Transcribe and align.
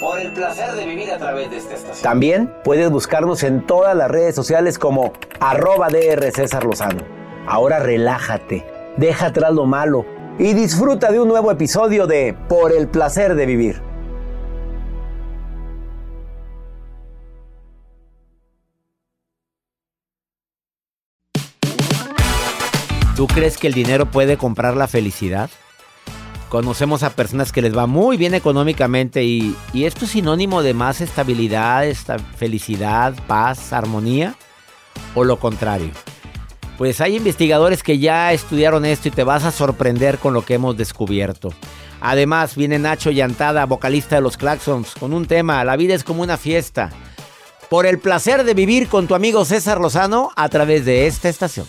Por 0.00 0.18
el 0.18 0.32
placer 0.32 0.72
de 0.72 0.86
vivir 0.86 1.12
a 1.12 1.18
través 1.18 1.50
de 1.50 1.58
esta 1.58 1.74
estación. 1.74 2.02
También 2.02 2.54
puedes 2.64 2.90
buscarnos 2.90 3.42
en 3.42 3.66
todas 3.66 3.94
las 3.94 4.10
redes 4.10 4.34
sociales 4.34 4.78
como 4.78 5.12
arroba 5.40 5.88
DR 5.88 6.32
César 6.32 6.64
Lozano. 6.64 7.02
Ahora 7.46 7.80
relájate, 7.80 8.64
deja 8.96 9.26
atrás 9.26 9.52
lo 9.52 9.66
malo 9.66 10.06
y 10.38 10.54
disfruta 10.54 11.12
de 11.12 11.20
un 11.20 11.28
nuevo 11.28 11.50
episodio 11.50 12.06
de 12.06 12.34
Por 12.48 12.72
el 12.72 12.88
placer 12.88 13.34
de 13.34 13.44
vivir. 13.44 13.82
¿Tú 23.16 23.26
crees 23.26 23.58
que 23.58 23.66
el 23.66 23.74
dinero 23.74 24.10
puede 24.10 24.38
comprar 24.38 24.78
la 24.78 24.88
felicidad? 24.88 25.50
Conocemos 26.50 27.04
a 27.04 27.10
personas 27.10 27.52
que 27.52 27.62
les 27.62 27.76
va 27.76 27.86
muy 27.86 28.16
bien 28.16 28.34
económicamente 28.34 29.22
y, 29.22 29.56
esto 29.72 30.04
es 30.04 30.10
sinónimo 30.10 30.64
de 30.64 30.74
más 30.74 31.00
estabilidad, 31.00 31.86
esta 31.86 32.18
felicidad, 32.18 33.14
paz, 33.28 33.72
armonía 33.72 34.34
o 35.14 35.22
lo 35.22 35.38
contrario. 35.38 35.92
Pues 36.76 37.00
hay 37.00 37.16
investigadores 37.16 37.84
que 37.84 38.00
ya 38.00 38.32
estudiaron 38.32 38.84
esto 38.84 39.06
y 39.06 39.12
te 39.12 39.22
vas 39.22 39.44
a 39.44 39.52
sorprender 39.52 40.18
con 40.18 40.34
lo 40.34 40.44
que 40.44 40.54
hemos 40.54 40.76
descubierto. 40.76 41.54
Además, 42.00 42.56
viene 42.56 42.80
Nacho 42.80 43.12
Llantada, 43.12 43.64
vocalista 43.66 44.16
de 44.16 44.22
los 44.22 44.36
Claxons, 44.36 44.96
con 44.96 45.12
un 45.12 45.26
tema, 45.26 45.62
La 45.62 45.76
vida 45.76 45.94
es 45.94 46.02
como 46.02 46.22
una 46.22 46.36
fiesta. 46.36 46.90
Por 47.68 47.86
el 47.86 48.00
placer 48.00 48.42
de 48.42 48.54
vivir 48.54 48.88
con 48.88 49.06
tu 49.06 49.14
amigo 49.14 49.44
César 49.44 49.80
Lozano 49.80 50.30
a 50.34 50.48
través 50.48 50.84
de 50.84 51.06
esta 51.06 51.28
estación. 51.28 51.66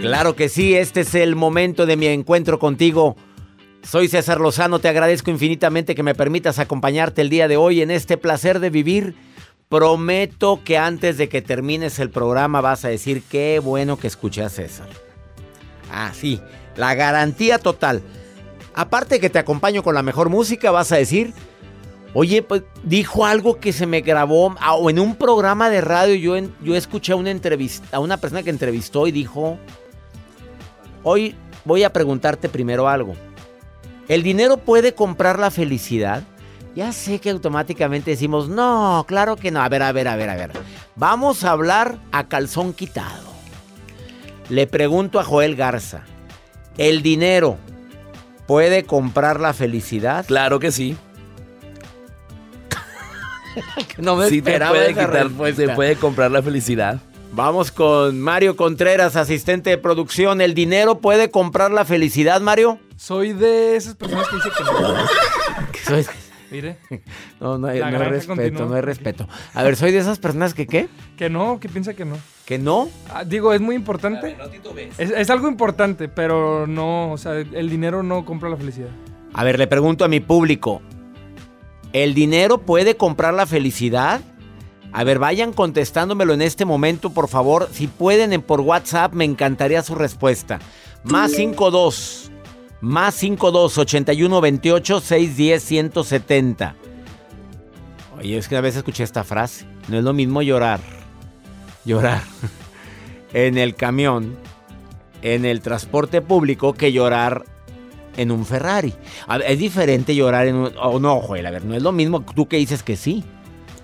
Claro 0.00 0.34
que 0.34 0.48
sí, 0.48 0.74
este 0.74 1.00
es 1.00 1.14
el 1.14 1.36
momento 1.36 1.84
de 1.84 1.96
mi 1.98 2.06
encuentro 2.06 2.58
contigo. 2.58 3.16
Soy 3.82 4.08
César 4.08 4.40
Lozano, 4.40 4.78
te 4.78 4.88
agradezco 4.88 5.30
infinitamente 5.30 5.94
que 5.94 6.02
me 6.02 6.14
permitas 6.14 6.58
acompañarte 6.58 7.20
el 7.20 7.28
día 7.28 7.48
de 7.48 7.58
hoy 7.58 7.82
en 7.82 7.90
este 7.90 8.16
placer 8.16 8.60
de 8.60 8.70
vivir. 8.70 9.14
Prometo 9.68 10.60
que 10.64 10.78
antes 10.78 11.18
de 11.18 11.28
que 11.28 11.42
termines 11.42 11.98
el 11.98 12.08
programa 12.08 12.62
vas 12.62 12.86
a 12.86 12.88
decir 12.88 13.22
qué 13.30 13.60
bueno 13.62 13.98
que 13.98 14.06
escuché 14.06 14.42
a 14.42 14.48
César. 14.48 14.88
Ah, 15.92 16.12
sí, 16.14 16.40
la 16.76 16.94
garantía 16.94 17.58
total. 17.58 18.00
Aparte 18.72 19.20
que 19.20 19.28
te 19.28 19.38
acompaño 19.38 19.82
con 19.82 19.94
la 19.94 20.02
mejor 20.02 20.30
música, 20.30 20.70
vas 20.70 20.92
a 20.92 20.96
decir, 20.96 21.34
oye, 22.14 22.42
pues 22.42 22.62
dijo 22.84 23.26
algo 23.26 23.60
que 23.60 23.74
se 23.74 23.86
me 23.86 24.00
grabó, 24.00 24.56
ah, 24.60 24.76
o 24.76 24.88
en 24.88 24.98
un 24.98 25.14
programa 25.14 25.68
de 25.68 25.82
radio 25.82 26.14
yo, 26.14 26.48
yo 26.62 26.74
escuché 26.74 27.12
a 27.12 27.16
una 27.16 27.30
entrevista, 27.30 27.86
a 27.94 28.00
una 28.00 28.16
persona 28.16 28.42
que 28.42 28.50
entrevistó 28.50 29.06
y 29.06 29.12
dijo, 29.12 29.58
hoy 31.02 31.34
voy 31.64 31.84
a 31.84 31.92
preguntarte 31.92 32.48
primero 32.48 32.88
algo. 32.88 33.14
¿El 34.08 34.22
dinero 34.22 34.56
puede 34.56 34.94
comprar 34.94 35.38
la 35.38 35.50
felicidad? 35.50 36.22
Ya 36.74 36.92
sé 36.92 37.18
que 37.18 37.30
automáticamente 37.30 38.12
decimos, 38.12 38.48
no, 38.48 39.04
claro 39.06 39.36
que 39.36 39.50
no. 39.50 39.60
A 39.60 39.68
ver, 39.68 39.82
a 39.82 39.92
ver, 39.92 40.08
a 40.08 40.16
ver, 40.16 40.30
a 40.30 40.36
ver. 40.36 40.50
Vamos 40.96 41.44
a 41.44 41.50
hablar 41.50 41.98
a 42.12 42.28
calzón 42.28 42.72
quitado. 42.72 43.30
Le 44.48 44.66
pregunto 44.66 45.20
a 45.20 45.24
Joel 45.24 45.56
Garza, 45.56 46.02
¿el 46.76 47.02
dinero 47.02 47.56
puede 48.46 48.84
comprar 48.84 49.38
la 49.40 49.52
felicidad? 49.52 50.24
Claro 50.26 50.58
que 50.58 50.72
sí. 50.72 50.96
no 53.98 54.16
me 54.16 54.28
sí 54.28 54.42
te 54.42 54.50
esperaba 54.50 54.72
puede, 54.72 54.88
quitar, 54.88 55.28
te 55.54 55.68
puede 55.74 55.96
comprar 55.96 56.30
la 56.30 56.42
felicidad. 56.42 57.00
Vamos 57.32 57.70
con 57.70 58.20
Mario 58.20 58.56
Contreras, 58.56 59.14
asistente 59.16 59.70
de 59.70 59.78
producción. 59.78 60.40
¿El 60.40 60.52
dinero 60.54 60.98
puede 60.98 61.30
comprar 61.30 61.70
la 61.70 61.84
felicidad, 61.84 62.40
Mario? 62.40 62.78
Soy 62.96 63.32
de 63.32 63.76
esas 63.76 63.94
personas 63.94 64.26
que 64.28 64.36
dicen 64.36 64.52
que 64.56 64.64
no. 64.64 64.96
Soy- 66.02 66.06
Mire, 66.50 66.78
No, 67.38 67.58
no 67.58 67.68
hay, 67.68 67.78
no 67.78 67.86
hay 67.86 67.92
respeto, 68.08 68.34
continúa. 68.34 68.66
no 68.66 68.74
hay 68.74 68.80
respeto. 68.82 69.28
A 69.54 69.62
ver, 69.62 69.76
soy 69.76 69.92
de 69.92 69.98
esas 69.98 70.18
personas 70.18 70.52
que 70.52 70.66
qué? 70.66 70.88
que 71.16 71.30
no, 71.30 71.60
que 71.60 71.68
piensa 71.68 71.94
que 71.94 72.04
no. 72.04 72.16
Que 72.44 72.58
no. 72.58 72.88
Ah, 73.14 73.22
digo, 73.22 73.52
es 73.52 73.60
muy 73.60 73.76
importante. 73.76 74.36
Es, 74.98 75.10
es 75.12 75.30
algo 75.30 75.46
importante, 75.48 76.08
pero 76.08 76.66
no, 76.66 77.12
o 77.12 77.18
sea, 77.18 77.34
el 77.34 77.70
dinero 77.70 78.02
no 78.02 78.24
compra 78.24 78.48
la 78.48 78.56
felicidad. 78.56 78.88
A 79.32 79.44
ver, 79.44 79.60
le 79.60 79.68
pregunto 79.68 80.04
a 80.04 80.08
mi 80.08 80.18
público. 80.18 80.82
¿El 81.92 82.14
dinero 82.14 82.58
puede 82.62 82.96
comprar 82.96 83.32
la 83.32 83.46
felicidad? 83.46 84.20
A 84.92 85.04
ver, 85.04 85.18
vayan 85.18 85.52
contestándomelo 85.52 86.34
en 86.34 86.42
este 86.42 86.64
momento, 86.64 87.10
por 87.10 87.28
favor. 87.28 87.68
Si 87.72 87.86
pueden 87.86 88.32
en 88.32 88.42
por 88.42 88.60
WhatsApp, 88.60 89.12
me 89.12 89.24
encantaría 89.24 89.82
su 89.82 89.94
respuesta. 89.94 90.58
Más 91.04 91.32
52. 91.32 92.30
Más 92.80 93.14
52 93.14 93.78
81 93.78 94.40
28 94.40 95.00
610 95.00 95.62
170. 95.62 96.74
Oye, 98.18 98.36
es 98.36 98.48
que 98.48 98.56
a 98.56 98.60
veces 98.60 98.78
escuché 98.78 99.04
esta 99.04 99.22
frase. 99.22 99.66
No 99.88 99.98
es 99.98 100.04
lo 100.04 100.12
mismo 100.12 100.42
llorar. 100.42 100.80
Llorar. 101.84 102.22
en 103.32 103.58
el 103.58 103.76
camión. 103.76 104.36
En 105.22 105.44
el 105.44 105.60
transporte 105.60 106.20
público 106.20 106.72
que 106.72 106.92
llorar 106.92 107.44
en 108.16 108.30
un 108.30 108.44
Ferrari. 108.44 108.94
Es 109.46 109.58
diferente 109.58 110.14
llorar 110.14 110.46
en 110.46 110.56
un... 110.56 110.72
Oh, 110.82 110.98
no, 110.98 111.20
Joel, 111.20 111.46
a 111.46 111.50
ver, 111.50 111.64
no 111.64 111.74
es 111.74 111.82
lo 111.82 111.92
mismo 111.92 112.22
tú 112.22 112.48
que 112.48 112.56
dices 112.56 112.82
que 112.82 112.96
sí. 112.96 113.24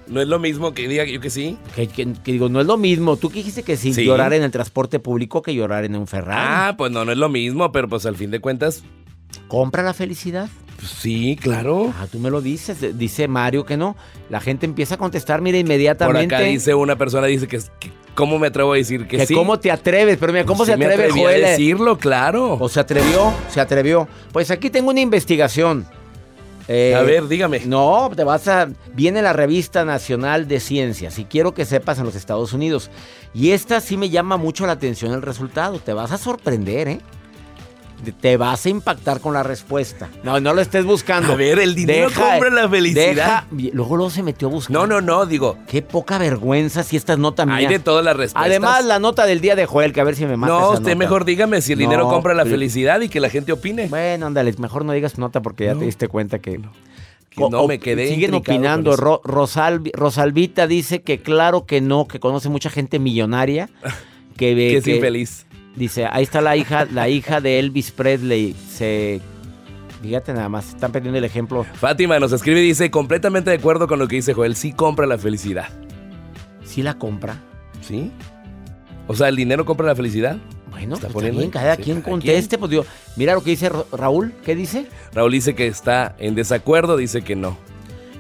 No 0.09 0.21
es 0.21 0.29
lo 0.29 0.39
mismo 0.39 0.73
que 0.73 0.87
diga 0.89 1.05
yo 1.05 1.21
que 1.21 1.31
sí. 1.31 1.57
Que, 1.75 1.87
que- 1.89 2.13
que 2.13 2.33
digo, 2.33 2.49
no 2.49 2.61
es 2.61 2.67
lo 2.67 2.77
mismo. 2.77 3.17
Tú 3.17 3.29
que 3.31 3.37
dijiste 3.39 3.63
que 3.63 3.77
sí, 3.77 3.93
Sí. 3.93 4.05
llorar 4.05 4.33
en 4.33 4.43
el 4.43 4.51
transporte 4.51 4.99
público 5.01 5.43
que 5.43 5.55
llorar 5.55 5.85
en 5.85 5.97
un 5.97 6.07
Ferrari. 6.07 6.41
Ah, 6.43 6.75
pues 6.79 6.93
no, 6.93 7.05
no 7.05 7.13
es 7.13 7.19
lo 7.19 7.29
mismo, 7.29 7.73
pero 7.73 7.89
pues 7.89 8.07
al 8.07 8.17
fin 8.17 8.31
de 8.31 8.41
cuentas, 8.41 8.85
¿Compra 9.49 9.83
la 9.83 9.93
felicidad? 9.95 10.49
pues 10.77 10.91
sí, 10.91 11.37
claro. 11.41 11.93
Ah, 11.99 12.07
tú 12.11 12.19
me 12.19 12.31
lo 12.31 12.41
dices. 12.41 12.99
Dice 12.99 13.29
Mario 13.29 13.65
que 13.65 13.77
no. 13.77 13.97
La 14.31 14.41
gente 14.41 14.67
empieza 14.67 14.95
a 14.95 14.99
contestar, 14.99 15.41
mira, 15.43 15.57
Por 15.57 15.61
inmediatamente. 15.67 16.35
acá 16.35 16.45
dice 16.45 16.75
una 16.75 16.97
persona, 16.97 17.27
dice 17.27 17.47
que, 17.49 17.59
que 17.81 17.91
¿cómo 18.15 18.39
me 18.39 18.47
atrevo 18.49 18.73
a 18.73 18.77
decir 18.77 19.07
que, 19.07 19.17
que 19.19 19.27
sí? 19.27 19.35
¿Cómo 19.35 19.59
te 19.59 19.71
atreves? 19.71 20.17
Pero 20.19 20.33
mira, 20.33 20.45
¿cómo 20.45 20.59
Pues 20.59 20.69
se 20.69 20.73
sí 20.75 20.79
me 20.79 20.85
atreve 20.87 21.05
atreví 21.05 21.21
Joel? 21.23 21.45
a 21.45 21.49
decirlo, 21.51 21.99
claro. 21.99 22.55
¿O 22.61 22.69
se 22.69 22.79
atrevió? 22.81 23.33
Se 23.51 23.61
atrevió. 23.61 24.09
Pues 24.33 24.51
aquí 24.51 24.71
tengo 24.71 24.91
una 24.91 25.01
investigación. 25.01 25.87
Eh, 26.69 26.95
a 26.95 27.03
ver, 27.03 27.29
dígame. 27.29 27.61
No, 27.67 28.11
te 28.15 28.25
vas 28.25 28.49
a. 28.49 28.69
Viene 28.93 29.23
la 29.23 29.33
revista 29.33 29.85
nacional 29.85 30.49
de 30.49 30.61
ciencias 30.61 31.19
y 31.19 31.25
quiero 31.25 31.55
que 31.55 31.65
sepas 31.65 31.99
en 31.99 32.05
los 32.05 32.17
Estados 32.17 32.53
Unidos. 32.53 32.91
Y 33.35 33.51
esta 33.51 33.81
sí 33.81 33.97
me 33.97 34.11
llama 34.11 34.37
mucho 34.37 34.67
la 34.67 34.73
atención 34.73 35.13
el 35.13 35.23
resultado. 35.23 35.79
Te 35.79 35.93
vas 35.93 36.13
a 36.13 36.19
sorprender, 36.19 36.89
¿eh? 36.89 37.01
Te 38.21 38.37
vas 38.37 38.65
a 38.67 38.69
impactar 38.69 39.21
con 39.21 39.35
la 39.35 39.43
respuesta. 39.43 40.09
No, 40.23 40.39
no 40.41 40.55
lo 40.55 40.61
estés 40.61 40.85
buscando. 40.85 41.33
A 41.33 41.37
ver, 41.37 41.59
el 41.59 41.75
dinero 41.75 42.09
compra 42.15 42.51
la 42.51 42.69
felicidad. 42.69 43.15
deja- 43.15 43.47
luego, 43.73 43.97
luego 43.97 44.11
se 44.11 44.23
metió 44.23 44.49
a 44.49 44.51
buscar. 44.51 44.73
No, 44.73 44.87
no, 44.87 45.01
no, 45.01 45.27
digo. 45.27 45.59
Qué 45.67 45.83
poca 45.83 46.19
vergüenza 46.19 46.83
si 46.83 46.97
esta 46.97 47.15
es 47.15 47.19
nota 47.19 47.47
mía. 47.47 47.57
Hay 47.57 47.67
de 47.67 47.79
todas 47.79 48.05
las 48.05 48.17
respuestas. 48.17 48.45
Además, 48.51 48.85
la 48.85 48.99
nota 48.99 49.27
del 49.27 49.41
día 49.41 49.57
de 49.57 49.67
Joel, 49.67 49.93
que 49.93 50.01
a 50.01 50.05
ver 50.05 50.15
si 50.17 50.25
me 50.27 50.37
mata 50.37 50.53
No, 50.53 50.59
esa 50.61 50.69
usted 50.71 50.83
nota. 50.85 50.95
mejor 50.97 51.25
dígame 51.25 51.61
si 51.63 51.73
el 51.73 51.79
dinero 51.79 52.05
No, 52.05 52.11
compra 52.11 52.35
la 52.35 52.45
pero- 52.45 52.55
felicidad 52.55 53.01
y 53.01 53.09
que 53.09 53.21
la 53.21 53.31
gente 53.31 53.53
opine. 53.53 53.87
Bueno, 53.89 54.27
ándale, 54.27 54.55
mejor 54.59 54.85
no 54.85 54.93
digas 54.93 55.15
tu 55.15 55.21
nota 55.21 55.43
porque 55.43 55.65
ya 55.65 55.75
No. 55.75 55.81
te 55.81 55.87
diste 55.87 56.09
cuenta 56.09 56.39
que... 56.39 56.61
Que 57.31 57.49
no 57.51 57.67
me 57.67 57.79
quedé 57.79 58.09
Siguen 58.09 58.33
opinando. 58.35 58.97
Ro- 58.97 59.21
Rosalvi- 59.23 59.91
Rosalvita 59.93 60.67
dice 60.67 61.03
que 61.03 61.21
claro 61.21 61.67
que 61.67 61.83
no, 61.83 62.09
que 62.09 62.19
conoce 62.19 62.49
mucha 62.49 62.71
gente 62.71 62.99
millonaria. 62.99 63.69
Que, 64.37 64.55
ve 64.55 64.69
Que 64.69 64.77
es 64.77 64.87
infeliz. 64.87 65.46
Dice, 65.77 66.07
ahí 66.11 66.23
está 66.23 66.41
la 66.41 66.57
hija, 66.57 66.87
la 66.91 67.09
hija 67.09 67.41
de 67.41 67.59
Elvis 67.59 67.91
Presley. 67.93 68.55
Se... 68.71 69.21
Fíjate 70.03 70.33
nada 70.33 70.49
más, 70.49 70.69
están 70.71 70.93
perdiendo 70.93 71.19
el 71.19 71.25
ejemplo. 71.25 71.65
Fátima 71.75 72.19
nos 72.19 72.33
escribe 72.33 72.61
y 72.63 72.67
dice, 72.69 72.91
completamente 72.91 73.51
de 73.51 73.57
acuerdo 73.57 73.87
con 73.89 73.99
lo 73.99 74.09
que 74.09 74.17
dice 74.17 74.35
Joel, 74.35 74.55
sí 74.57 74.73
compra 74.73 75.07
la 75.07 75.19
felicidad. 75.19 75.69
¿Sí 76.65 76.83
la 76.83 76.95
compra? 76.99 77.37
¿Sí? 77.81 78.11
O 79.09 79.15
sea, 79.15 79.29
¿el 79.29 79.37
dinero 79.37 79.65
compra 79.65 79.87
la 79.87 79.95
felicidad? 79.95 80.37
Bueno, 80.71 80.95
Está 80.97 81.07
pues 81.09 81.15
poniendo- 81.15 81.41
también 81.41 81.51
cada 81.51 81.77
sí, 81.77 81.83
quien 81.83 82.01
cada 82.01 82.11
conteste. 82.11 82.59
Pues 82.59 82.71
digo, 82.71 82.85
mira 83.17 83.35
lo 83.35 83.43
que 83.43 83.51
dice 83.51 83.69
Ra- 83.71 83.85
Raúl. 83.93 84.33
¿Qué 84.45 84.55
dice? 84.55 84.87
Raúl 85.15 85.33
dice 85.33 85.55
que 85.55 85.67
está 85.67 86.15
en 86.19 86.35
desacuerdo, 86.35 86.97
dice 86.97 87.23
que 87.23 87.35
no. 87.37 87.57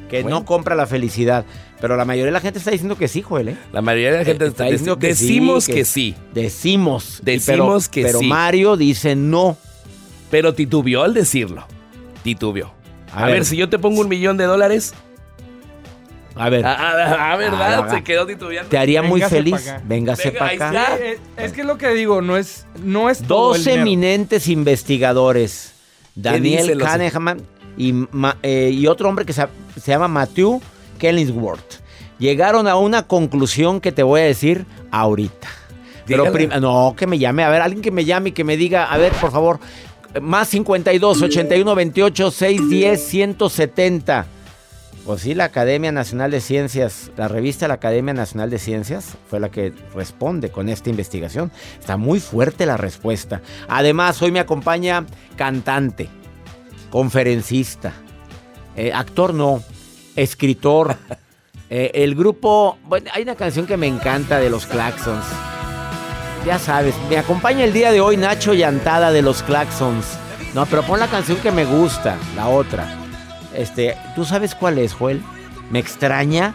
Que 0.08 0.22
Bueno. 0.22 0.40
no 0.40 0.44
compra 0.46 0.74
la 0.74 0.86
felicidad. 0.86 1.44
Pero 1.80 1.96
la 1.96 2.04
mayoría 2.06 2.26
de 2.26 2.32
la 2.32 2.40
gente 2.40 2.58
está 2.58 2.70
diciendo 2.70 2.96
que 2.96 3.06
sí, 3.06 3.20
Joel, 3.22 3.48
¿eh? 3.50 3.56
La 3.72 3.82
mayoría 3.82 4.12
de 4.12 4.18
la 4.18 4.24
gente 4.24 4.44
Eh, 4.44 4.48
está 4.48 4.64
diciendo 4.64 4.98
que 4.98 5.14
sí, 5.14 5.26
decimos 5.26 5.66
que- 5.66 5.74
que 5.74 5.84
sí, 5.84 6.14
Decimos. 6.32 7.20
Decimos 7.22 7.88
pero, 7.88 7.92
que 7.92 8.02
pero 8.02 8.18
sí. 8.20 8.26
Mario 8.26 8.76
dice 8.76 9.14
no. 9.14 9.56
pero 10.30 10.54
titubeó 10.54 11.02
al 11.04 11.12
decirlo. 11.14 11.66
Titubeó. 12.22 12.72
A 13.12 13.22
A, 13.22 13.26
ver. 13.26 13.34
ver. 13.36 13.44
si 13.44 13.56
yo 13.56 13.68
te 13.68 13.78
pongo 13.78 14.00
un 14.00 14.08
millón 14.08 14.36
de 14.36 14.44
dólares. 14.44 14.94
A 16.34 16.50
ver, 16.50 16.64
Ah, 16.66 17.34
¿verdad? 17.38 17.84
Ah, 17.86 17.90
Se 17.94 18.02
quedó 18.04 18.26
titubeando. 18.26 18.68
te 18.68 18.76
haría 18.76 19.02
muy 19.02 19.20
Véngase 19.20 19.36
feliz. 19.36 19.68
acá. 19.68 19.82
Véngase 19.86 20.24
Venga, 20.30 20.38
para 20.38 20.52
acá. 20.52 20.82
está. 20.94 21.04
Eh, 21.04 21.18
es 21.38 21.52
que 21.52 21.60
es 21.62 21.66
lo 21.66 21.78
que 21.78 21.88
digo, 21.94 22.20
no 22.20 22.36
es, 22.36 22.66
no 22.82 23.08
es 23.08 23.22
todo 23.22 23.54
el 23.54 23.58
Dos 23.60 23.64
dinero. 23.64 23.82
eminentes 23.82 24.48
investigadores, 24.48 25.72
Daniel 26.14 26.76
Kahneman 26.78 27.40
y, 27.78 27.92
Ma- 28.10 28.36
eh, 28.42 28.70
y 28.72 28.86
otro 28.86 29.08
hombre 29.08 29.24
que 29.24 29.32
se, 29.32 29.46
se 29.80 29.90
llama 29.92 30.08
Matthew 30.08 30.60
Kellingsworth, 30.96 31.80
llegaron 32.18 32.68
a 32.68 32.76
una 32.76 33.06
conclusión 33.06 33.80
que 33.80 33.92
te 33.92 34.02
voy 34.02 34.20
a 34.20 34.24
decir 34.24 34.66
ahorita. 34.90 35.48
Pero 36.06 36.30
no, 36.60 36.94
que 36.96 37.06
me 37.06 37.18
llame, 37.18 37.42
a 37.42 37.48
ver, 37.48 37.62
alguien 37.62 37.82
que 37.82 37.90
me 37.90 38.04
llame 38.04 38.30
y 38.30 38.32
que 38.32 38.44
me 38.44 38.56
diga, 38.56 38.84
a 38.84 38.96
ver, 38.96 39.12
por 39.12 39.32
favor, 39.32 39.58
más 40.20 40.48
52 40.48 41.22
81 41.22 41.74
28 41.74 42.30
610 42.30 43.06
170. 43.06 44.26
Pues 45.04 45.22
sí, 45.22 45.34
la 45.34 45.44
Academia 45.44 45.92
Nacional 45.92 46.32
de 46.32 46.40
Ciencias, 46.40 47.12
la 47.16 47.28
revista 47.28 47.68
La 47.68 47.74
Academia 47.74 48.12
Nacional 48.12 48.50
de 48.50 48.58
Ciencias 48.58 49.16
fue 49.28 49.38
la 49.38 49.50
que 49.52 49.72
responde 49.94 50.50
con 50.50 50.68
esta 50.68 50.90
investigación. 50.90 51.52
Está 51.78 51.96
muy 51.96 52.18
fuerte 52.18 52.66
la 52.66 52.76
respuesta. 52.76 53.40
Además, 53.68 54.20
hoy 54.20 54.32
me 54.32 54.40
acompaña 54.40 55.06
cantante, 55.36 56.08
conferencista, 56.90 57.92
eh, 58.74 58.92
actor 58.92 59.32
no, 59.32 59.62
escritor. 60.16 60.96
Eh, 61.68 61.90
el 61.94 62.14
grupo, 62.14 62.78
bueno, 62.84 63.10
hay 63.12 63.22
una 63.22 63.34
canción 63.34 63.66
que 63.66 63.76
me 63.76 63.86
encanta 63.86 64.38
de 64.38 64.50
los 64.50 64.66
Claxons. 64.66 65.24
Ya 66.44 66.58
sabes, 66.58 66.94
me 67.08 67.18
acompaña 67.18 67.64
el 67.64 67.72
día 67.72 67.90
de 67.90 68.00
hoy 68.00 68.16
Nacho 68.16 68.54
Llantada 68.54 69.10
de 69.10 69.22
los 69.22 69.42
Claxons. 69.42 70.06
No, 70.54 70.64
pero 70.66 70.82
pon 70.82 71.00
la 71.00 71.08
canción 71.08 71.38
que 71.38 71.50
me 71.50 71.64
gusta, 71.64 72.16
la 72.36 72.48
otra. 72.48 72.86
Este, 73.52 73.96
¿tú 74.14 74.24
sabes 74.24 74.54
cuál 74.54 74.78
es, 74.78 74.94
Joel? 74.94 75.22
Me 75.70 75.80
extraña 75.80 76.54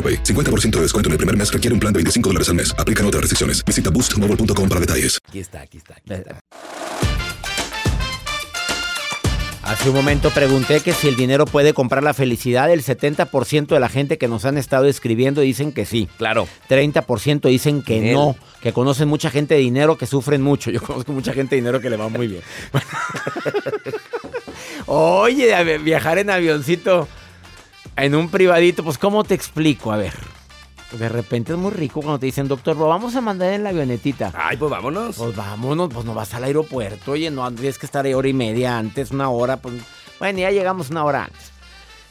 AroPay. 0.00 0.24
50% 0.24 0.70
de 0.76 0.82
descuento 0.82 1.08
en 1.08 1.12
el 1.12 1.18
primer 1.18 1.36
mes 1.36 1.52
requiere 1.52 1.74
un 1.74 1.80
plan 1.80 1.92
de 1.92 1.98
25 1.98 2.30
dólares 2.30 2.48
al 2.48 2.54
mes. 2.54 2.74
Aplican 2.78 3.04
otras 3.04 3.20
restricciones. 3.20 3.64
Visita 3.64 3.90
boostmobile.com 3.90 4.68
para 4.68 4.80
detalles. 4.80 5.18
Aquí 5.28 5.40
está, 5.40 5.60
aquí 5.60 5.78
está. 5.78 5.94
Aquí 5.94 6.14
está. 6.14 6.40
Hace 9.62 9.90
un 9.90 9.94
momento 9.94 10.30
pregunté 10.30 10.80
que 10.80 10.92
si 10.92 11.06
el 11.06 11.14
dinero 11.14 11.44
puede 11.44 11.74
comprar 11.74 12.02
la 12.02 12.12
felicidad. 12.12 12.72
El 12.72 12.82
70% 12.82 13.66
de 13.66 13.78
la 13.78 13.88
gente 13.88 14.18
que 14.18 14.26
nos 14.26 14.44
han 14.44 14.58
estado 14.58 14.86
escribiendo 14.86 15.42
dicen 15.42 15.72
que 15.72 15.86
sí. 15.86 16.08
Claro. 16.18 16.48
30% 16.68 17.48
dicen 17.48 17.82
que 17.82 18.12
no, 18.12 18.34
que 18.60 18.72
conocen 18.72 19.06
mucha 19.06 19.30
gente 19.30 19.54
de 19.54 19.60
dinero 19.60 19.96
que 19.96 20.06
sufren 20.06 20.42
mucho. 20.42 20.72
Yo 20.72 20.82
conozco 20.82 21.12
mucha 21.12 21.32
gente 21.34 21.54
de 21.54 21.60
dinero 21.60 21.80
que 21.80 21.88
le 21.88 21.96
va 21.96 22.08
muy 22.08 22.26
bien. 22.26 22.42
Oye, 24.86 25.78
viajar 25.78 26.18
en 26.18 26.30
avioncito 26.30 27.06
en 28.04 28.14
un 28.14 28.28
privadito, 28.28 28.82
pues 28.84 28.98
¿cómo 28.98 29.24
te 29.24 29.34
explico? 29.34 29.92
A 29.92 29.96
ver, 29.96 30.14
de 30.92 31.08
repente 31.08 31.52
es 31.52 31.58
muy 31.58 31.70
rico 31.70 32.00
cuando 32.00 32.18
te 32.18 32.26
dicen, 32.26 32.48
doctor, 32.48 32.76
lo 32.76 32.88
vamos 32.88 33.14
a 33.16 33.20
mandar 33.20 33.52
en 33.52 33.62
la 33.64 33.70
avionetita. 33.70 34.32
Ay, 34.34 34.56
pues 34.56 34.70
vámonos. 34.70 35.16
Pues 35.16 35.36
vámonos, 35.36 35.90
pues 35.92 36.04
no 36.04 36.14
vas 36.14 36.34
al 36.34 36.44
aeropuerto, 36.44 37.12
oye, 37.12 37.30
no 37.30 37.50
tienes 37.52 37.78
que 37.78 37.86
estar 37.86 38.04
ahí 38.04 38.14
hora 38.14 38.28
y 38.28 38.32
media 38.32 38.78
antes, 38.78 39.10
una 39.10 39.30
hora, 39.30 39.58
pues 39.58 39.74
bueno, 40.18 40.38
ya 40.40 40.50
llegamos 40.50 40.90
una 40.90 41.04
hora 41.04 41.24
antes. 41.24 41.50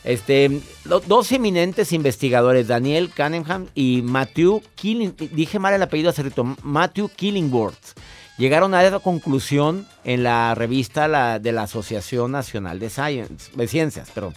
Este, 0.05 0.61
dos 1.07 1.31
eminentes 1.33 1.91
investigadores, 1.91 2.67
Daniel 2.67 3.11
Cunningham 3.15 3.67
y 3.75 4.01
Matthew 4.01 4.61
Killing, 4.75 5.13
dije 5.33 5.59
mal 5.59 5.73
el 5.73 5.81
apellido 5.83 6.09
hace 6.09 6.23
rato, 6.23 6.55
Matthew 6.63 7.09
Killingworth, 7.09 7.97
llegaron 8.37 8.73
a 8.73 8.83
esa 8.85 8.99
conclusión 8.99 9.85
en 10.05 10.23
la 10.23 10.55
revista 10.55 11.09
la- 11.09 11.39
de 11.39 11.51
la 11.51 11.63
Asociación 11.63 12.31
Nacional 12.31 12.79
de, 12.79 12.89
Science, 12.89 13.51
de 13.53 13.67
Ciencias, 13.67 14.09
perdón. 14.11 14.35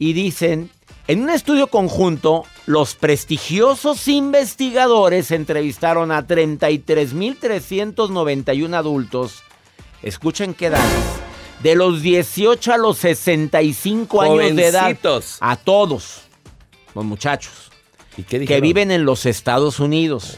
Y 0.00 0.14
dicen, 0.14 0.68
en 1.08 1.22
un 1.22 1.30
estudio 1.30 1.66
conjunto, 1.68 2.44
los 2.66 2.94
prestigiosos 2.94 4.06
investigadores 4.08 5.30
entrevistaron 5.30 6.12
a 6.12 6.26
33.391 6.26 8.76
adultos. 8.76 9.42
Escuchen 10.02 10.52
qué 10.52 10.66
edades. 10.66 10.84
De 11.62 11.76
los 11.76 12.02
18 12.02 12.74
a 12.74 12.76
los 12.76 12.98
65 12.98 14.20
años 14.20 14.54
de 14.54 14.66
edad. 14.66 14.94
A 15.40 15.56
todos. 15.56 16.24
Los 16.94 17.06
muchachos. 17.06 17.72
¿Y 18.18 18.24
qué 18.24 18.44
Que 18.44 18.60
viven 18.60 18.90
en 18.90 19.06
los 19.06 19.24
Estados 19.24 19.80
Unidos. 19.80 20.36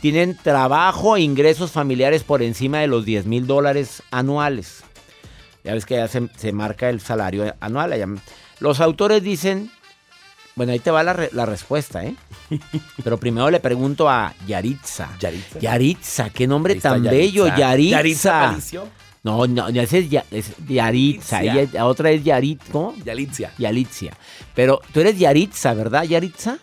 Tienen 0.00 0.36
trabajo 0.36 1.16
e 1.16 1.22
ingresos 1.22 1.72
familiares 1.72 2.22
por 2.22 2.40
encima 2.40 2.78
de 2.78 2.86
los 2.86 3.04
10 3.04 3.26
mil 3.26 3.48
dólares 3.48 4.04
anuales. 4.12 4.84
Ya 5.64 5.74
ves 5.74 5.84
que 5.84 5.96
ya 5.96 6.06
se, 6.06 6.28
se 6.36 6.52
marca 6.52 6.88
el 6.88 7.00
salario 7.00 7.52
anual. 7.58 7.92
allá. 7.92 8.06
Los 8.60 8.80
autores 8.80 9.20
dicen, 9.20 9.72
bueno, 10.56 10.72
ahí 10.72 10.78
te 10.78 10.90
va 10.90 11.02
la, 11.02 11.12
re- 11.12 11.30
la 11.32 11.46
respuesta, 11.46 12.04
¿eh? 12.04 12.14
Pero 13.04 13.18
primero 13.18 13.50
le 13.50 13.60
pregunto 13.60 14.08
a 14.08 14.32
Yaritza. 14.46 15.08
Yaritza. 15.20 15.58
Yaritza, 15.58 16.30
qué 16.30 16.46
nombre 16.46 16.76
tan 16.76 17.02
bello, 17.02 17.46
Yaritza. 17.48 17.96
Yaritza. 18.40 18.56
No, 19.24 19.46
no, 19.46 19.70
ya 19.70 19.82
ese 19.82 19.98
es, 20.00 20.10
Ya- 20.10 20.24
es 20.30 20.52
Yaritza. 20.68 21.42
Yaritza. 21.42 21.62
Ella- 21.62 21.70
la 21.72 21.86
otra 21.86 22.10
es 22.10 22.22
Yarit, 22.22 22.60
¿cómo? 22.70 22.94
Yalitzia. 23.04 23.52
Yalitzia. 23.58 24.12
Pero 24.54 24.80
tú 24.92 25.00
eres 25.00 25.18
Yaritza, 25.18 25.72
¿verdad, 25.74 26.02
Yaritza? 26.04 26.58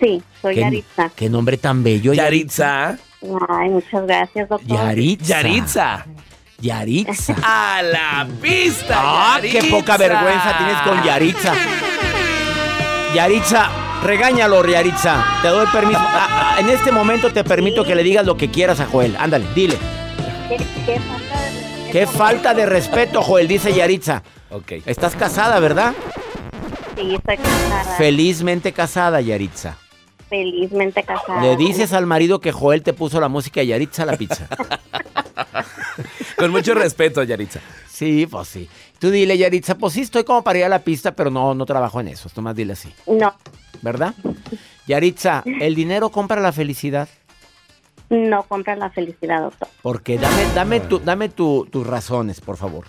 Sí, 0.00 0.22
soy 0.42 0.54
¿Qué, 0.54 0.60
Yaritza. 0.62 1.10
Qué 1.14 1.28
nombre 1.30 1.56
tan 1.58 1.82
bello, 1.82 2.12
Yaritza. 2.12 2.98
Ay, 3.48 3.68
muchas 3.68 4.06
gracias, 4.06 4.48
doctor. 4.48 4.66
Yaritza. 4.68 5.42
Yaritza. 5.42 6.06
Yaritza. 6.58 7.36
¡A 7.42 7.82
la 7.82 8.28
pista! 8.42 8.94
Ah, 8.98 9.38
qué 9.40 9.62
poca 9.70 9.96
vergüenza 9.96 10.56
tienes 10.58 10.76
con 10.82 11.02
Yaritza. 11.04 11.54
Yaritza, 13.14 13.68
regáñalo, 14.04 14.64
Yaritza. 14.64 15.24
Te 15.42 15.48
doy 15.48 15.66
permiso. 15.72 15.98
Ah, 16.00 16.54
ah, 16.56 16.60
en 16.60 16.68
este 16.68 16.92
momento 16.92 17.32
te 17.32 17.42
permito 17.44 17.84
que 17.84 17.94
le 17.94 18.02
digas 18.02 18.24
lo 18.24 18.36
que 18.36 18.50
quieras 18.50 18.80
a 18.80 18.86
Joel. 18.86 19.16
Ándale, 19.18 19.46
dile. 19.54 19.76
¿Qué, 20.48 20.56
qué 20.86 21.00
falta 21.00 21.40
de 21.40 21.50
respeto? 21.50 21.92
Qué 21.92 22.06
falta 22.06 22.54
de 22.54 22.66
respeto, 22.66 23.22
Joel, 23.22 23.48
dice 23.48 23.72
Yaritza. 23.72 24.22
Ok. 24.50 24.72
Estás 24.86 25.16
casada, 25.16 25.58
¿verdad? 25.60 25.92
Sí, 26.96 27.14
estoy 27.14 27.36
casada. 27.38 27.96
Felizmente 27.96 28.72
casada, 28.72 29.20
Yaritza. 29.20 29.76
felizmente 30.28 31.02
casada. 31.02 31.40
Le 31.42 31.56
dices 31.56 31.92
al 31.92 32.06
marido 32.06 32.40
que 32.40 32.52
Joel 32.52 32.82
te 32.82 32.92
puso 32.92 33.20
la 33.20 33.28
música 33.28 33.60
de 33.60 33.66
Yaritza 33.68 34.04
a 34.04 34.06
la 34.06 34.16
pizza. 34.16 34.46
Con 36.40 36.50
mucho 36.50 36.74
respeto, 36.74 37.22
Yaritza. 37.22 37.60
Sí, 37.88 38.26
pues 38.26 38.48
sí. 38.48 38.68
Tú 38.98 39.10
dile, 39.10 39.36
Yaritza, 39.38 39.76
pues 39.76 39.92
sí, 39.92 40.00
estoy 40.00 40.24
como 40.24 40.42
para 40.42 40.58
ir 40.58 40.64
a 40.64 40.68
la 40.68 40.80
pista, 40.80 41.12
pero 41.12 41.30
no, 41.30 41.54
no 41.54 41.66
trabajo 41.66 42.00
en 42.00 42.08
eso. 42.08 42.28
Tú 42.34 42.40
más 42.42 42.54
dile 42.56 42.72
así, 42.72 42.92
No, 43.06 43.34
¿verdad? 43.82 44.14
Yaritza, 44.86 45.42
¿el 45.44 45.74
dinero 45.74 46.10
compra 46.10 46.40
la 46.40 46.52
felicidad? 46.52 47.08
no 48.08 48.42
compra 48.42 48.74
la 48.74 48.90
felicidad, 48.90 49.40
doctor. 49.42 49.68
Porque 49.82 50.18
dame, 50.18 50.42
dame, 50.52 50.80
tu, 50.80 50.98
dame 50.98 51.28
tu- 51.28 51.66
tus 51.70 51.86
razones, 51.86 52.40
por 52.40 52.56
favor. 52.56 52.86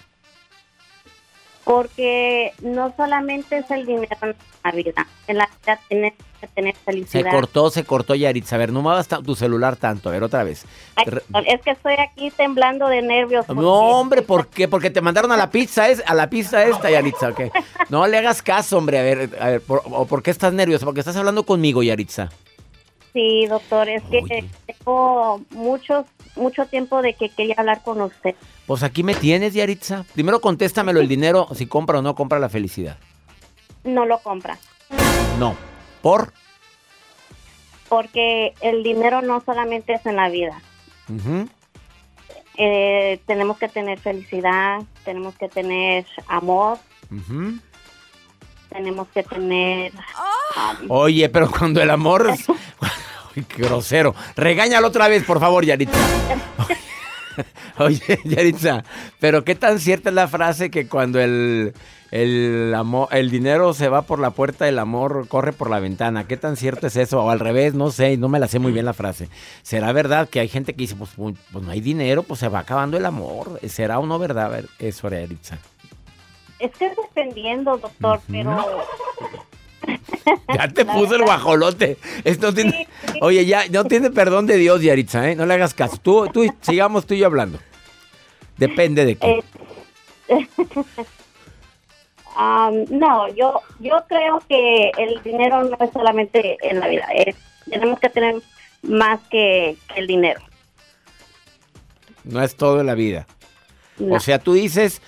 Porque 1.63 2.53
no 2.63 2.91
solamente 2.98 3.60
es 3.60 3.70
el 3.70 3.86
dinero 3.86 4.17
la 4.63 4.72
vida. 4.72 5.08
En 5.27 5.38
la 5.38 5.50
vida 5.65 5.80
tienes 5.88 6.13
que 6.39 6.48
tener 6.48 6.75
Se 7.08 7.24
cortó, 7.24 7.70
se 7.70 7.84
cortó, 7.84 8.15
Yaritza. 8.15 8.56
A 8.56 8.60
ver, 8.60 8.72
no 8.72 8.82
muevas 8.82 9.08
tu 9.08 9.36
celular 9.36 9.75
tanto. 9.75 10.10
A 10.10 10.12
ver, 10.12 10.24
otra 10.24 10.44
vez. 10.44 10.65
Ay, 10.96 11.06
es 11.48 11.62
que 11.62 11.72
estoy 11.72 11.94
aquí 12.00 12.32
temblando 12.32 12.88
de 12.88 13.01
nervios. 13.01 13.46
porque- 13.46 13.62
No, 13.62 13.74
hombre, 14.00 14.22
¿por 14.22 14.48
qué? 14.48 14.68
Porque 14.68 14.89
te 14.89 15.01
mandaron 15.01 15.32
a 15.32 15.38
la 15.38 15.50
pizza, 15.51 15.89
es, 15.89 16.03
a 16.06 16.13
la 16.15 16.30
pizza 16.30 16.63
esta, 16.65 16.89
Yaritza, 16.89 17.30
¿ok? 17.30 17.41
No 17.89 18.06
le 18.08 18.18
hagas 18.18 18.41
caso, 18.41 18.77
hombre. 18.77 19.00
A 19.00 19.03
ver, 19.03 19.30
a 19.39 19.48
ver, 19.50 19.62
por, 19.62 19.82
o 19.86 20.06
¿por 20.06 20.24
qué 20.24 20.32
estás 20.32 20.53
nerviosa? 20.53 20.86
Porque 20.86 21.00
estás 21.01 21.15
hablando 21.15 21.44
conmigo, 21.46 21.84
Yaritza. 21.84 22.30
Sí, 23.13 23.46
doctor, 23.48 23.89
es 23.89 24.01
que 24.03 24.46
tengo 24.65 25.41
mucho, 25.50 26.06
mucho 26.38 26.65
tiempo 26.68 27.01
de 27.01 27.13
que 27.13 27.27
quería 27.27 27.56
hablar 27.58 27.84
con 27.84 28.00
usted. 28.01 28.36
Pues 28.65 28.84
aquí 28.84 29.03
me 29.03 29.15
tienes, 29.15 29.53
Yaritza. 29.53 30.06
Primero 30.13 30.39
contéstamelo 30.39 31.01
el 31.01 31.10
dinero, 31.10 31.48
si 31.53 31.65
compra 31.65 32.00
o 32.00 32.01
no 32.01 32.15
compra 32.15 32.39
la 32.39 32.48
felicidad. 32.48 32.98
No 33.83 34.05
lo 34.05 34.19
compra. 34.19 34.57
No. 35.39 35.55
¿Por? 36.01 36.33
Porque 37.89 38.53
el 38.61 38.83
dinero 38.83 39.21
no 39.21 39.41
solamente 39.45 39.93
es 39.93 40.05
en 40.05 40.15
la 40.15 40.29
vida. 40.29 40.61
Eh, 42.57 43.19
tenemos 43.25 43.57
que 43.57 43.67
tener 43.67 44.00
felicidad, 44.00 44.79
tenemos 45.03 45.35
que 45.35 45.50
tener 45.50 46.05
amor, 46.27 46.77
tenemos 48.69 49.07
que 49.09 49.23
tener... 49.23 49.91
um, 50.81 50.85
Oye, 50.89 51.27
pero 51.29 51.50
cuando 51.51 51.81
el 51.81 51.89
amor... 51.89 52.29
es- 52.29 52.47
Uy, 53.35 53.43
qué 53.45 53.63
grosero. 53.63 54.13
Regáñalo 54.35 54.88
otra 54.88 55.07
vez, 55.07 55.23
por 55.23 55.39
favor, 55.39 55.65
Yaritza. 55.65 55.97
Oye, 57.79 58.19
Yaritza, 58.23 58.83
pero 59.19 59.43
qué 59.43 59.55
tan 59.55 59.79
cierta 59.79 60.09
es 60.09 60.15
la 60.15 60.27
frase 60.27 60.69
que 60.69 60.88
cuando 60.88 61.19
el, 61.19 61.73
el, 62.11 62.73
amor, 62.75 63.07
el 63.11 63.29
dinero 63.29 63.73
se 63.73 63.89
va 63.89 64.03
por 64.03 64.19
la 64.19 64.31
puerta, 64.31 64.67
el 64.67 64.79
amor 64.79 65.27
corre 65.27 65.53
por 65.53 65.69
la 65.69 65.79
ventana. 65.79 66.27
¿Qué 66.27 66.38
tan 66.38 66.55
cierto 66.55 66.88
es 66.88 66.95
eso? 66.95 67.23
O 67.23 67.29
al 67.29 67.39
revés, 67.39 67.73
no 67.73 67.91
sé, 67.91 68.17
no 68.17 68.29
me 68.29 68.39
la 68.39 68.47
sé 68.47 68.59
muy 68.59 68.71
bien 68.71 68.85
la 68.85 68.93
frase. 68.93 69.29
¿Será 69.61 69.91
verdad 69.91 70.29
que 70.29 70.39
hay 70.39 70.47
gente 70.47 70.73
que 70.73 70.79
dice, 70.79 70.95
pues, 70.95 71.11
pues, 71.15 71.35
pues 71.51 71.63
no 71.63 71.71
hay 71.71 71.81
dinero, 71.81 72.23
pues 72.23 72.39
se 72.39 72.50
va 72.50 72.59
acabando 72.59 72.97
el 72.97 73.05
amor? 73.05 73.59
¿Será 73.67 74.00
o 74.00 74.05
no 74.05 74.19
verdad 74.19 74.63
eso, 74.79 75.09
Yaritza? 75.09 75.57
es 76.61 76.71
que 76.77 76.85
es 76.85 76.95
dependiendo, 76.95 77.77
doctor, 77.77 78.21
pero... 78.29 78.57
Ya 80.55 80.67
te 80.67 80.83
La 80.85 80.93
puso 80.93 81.15
el 81.15 81.23
guajolote. 81.23 81.97
Esto 82.23 82.53
tiene... 82.53 82.71
Sí, 82.71 82.88
sí. 83.13 83.19
Oye, 83.21 83.45
ya 83.45 83.67
no 83.69 83.85
tiene 83.85 84.11
perdón 84.11 84.45
de 84.45 84.57
Dios, 84.57 84.81
Yaritza, 84.81 85.29
¿eh? 85.29 85.35
No 85.35 85.45
le 85.45 85.53
hagas 85.55 85.73
caso. 85.73 85.97
Tú, 85.97 86.27
tú, 86.31 86.45
sigamos 86.61 87.05
tú 87.05 87.13
y 87.13 87.19
yo 87.19 87.25
hablando. 87.27 87.59
Depende 88.57 89.05
de 89.05 89.15
qué. 89.15 89.43
Eh, 90.27 90.47
um, 92.38 92.85
no, 92.89 93.27
yo, 93.33 93.61
yo 93.79 94.03
creo 94.07 94.41
que 94.47 94.91
el 94.97 95.21
dinero 95.23 95.63
no 95.63 95.77
es 95.79 95.91
solamente 95.91 96.57
en 96.61 96.79
la 96.79 96.88
vida, 96.88 97.05
es- 97.15 97.35
tenemos 97.69 98.00
que 98.00 98.09
tener 98.09 98.41
más 98.83 99.19
que, 99.29 99.77
que 99.93 100.00
el 100.00 100.07
dinero. 100.07 100.41
No 102.23 102.41
es 102.43 102.55
todo 102.55 102.81
en 102.81 102.88
la 102.88 102.95
vida. 102.95 103.25
No. 103.97 104.15
O 104.15 104.19
sea, 104.19 104.39
tú 104.39 104.53
dices, 104.53 105.01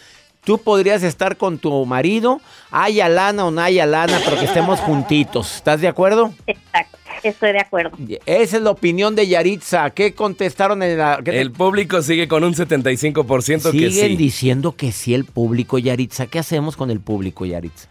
tú 0.44 0.58
podrías 0.58 1.04
estar 1.04 1.38
con 1.38 1.58
tu 1.58 1.86
marido, 1.86 2.42
haya 2.72 3.10
lana 3.10 3.46
o 3.46 3.52
no 3.52 3.62
haya 3.62 3.86
lana, 3.86 4.20
pero 4.24 4.40
que 4.40 4.46
estemos 4.46 4.80
juntitos. 4.80 5.56
¿Estás 5.56 5.82
de 5.82 5.88
acuerdo? 5.88 6.34
Exacto, 6.48 6.98
estoy 7.24 7.54
de 7.54 7.60
acuerdo. 7.60 7.98
Esa 8.26 8.58
es 8.58 8.64
la 8.64 8.72
opinión 8.72 9.16
de 9.16 9.28
Yaritza. 9.28 9.90
¿Qué 9.92 10.14
contestaron 10.14 10.84
en 10.84 10.98
la... 10.98 11.20
qué 11.24 11.40
El 11.40 11.52
público 11.52 12.02
sigue 12.02 12.28
con 12.28 12.44
un 12.44 12.54
75% 12.54 13.72
que 13.72 13.90
Siguen 13.90 14.10
sí. 14.10 14.16
diciendo 14.16 14.76
que 14.76 14.92
sí 14.92 15.14
el 15.14 15.26
público, 15.26 15.78
Yaritza. 15.78 16.28
¿Qué 16.28 16.40
hacemos 16.40 16.76
con 16.76 16.92
el 16.92 17.00
público, 17.00 17.46
Yaritza? 17.46 17.90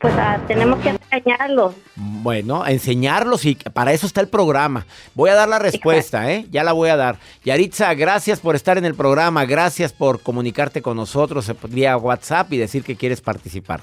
Pues 0.00 0.14
ah, 0.16 0.38
tenemos 0.46 0.78
que 0.80 0.90
engañarlos. 0.90 1.74
Bueno, 1.96 2.64
enseñarlos 2.66 3.44
y 3.44 3.54
para 3.54 3.92
eso 3.92 4.06
está 4.06 4.20
el 4.20 4.28
programa. 4.28 4.86
Voy 5.14 5.30
a 5.30 5.34
dar 5.34 5.48
la 5.48 5.58
respuesta, 5.58 6.30
¿eh? 6.32 6.46
Ya 6.50 6.62
la 6.62 6.72
voy 6.72 6.90
a 6.90 6.96
dar. 6.96 7.18
Yaritza, 7.44 7.92
gracias 7.94 8.38
por 8.40 8.54
estar 8.54 8.78
en 8.78 8.84
el 8.84 8.94
programa, 8.94 9.44
gracias 9.44 9.92
por 9.92 10.20
comunicarte 10.20 10.82
con 10.82 10.96
nosotros 10.96 11.48
eh, 11.48 11.54
vía 11.68 11.96
WhatsApp 11.96 12.52
y 12.52 12.58
decir 12.58 12.84
que 12.84 12.96
quieres 12.96 13.20
participar. 13.20 13.80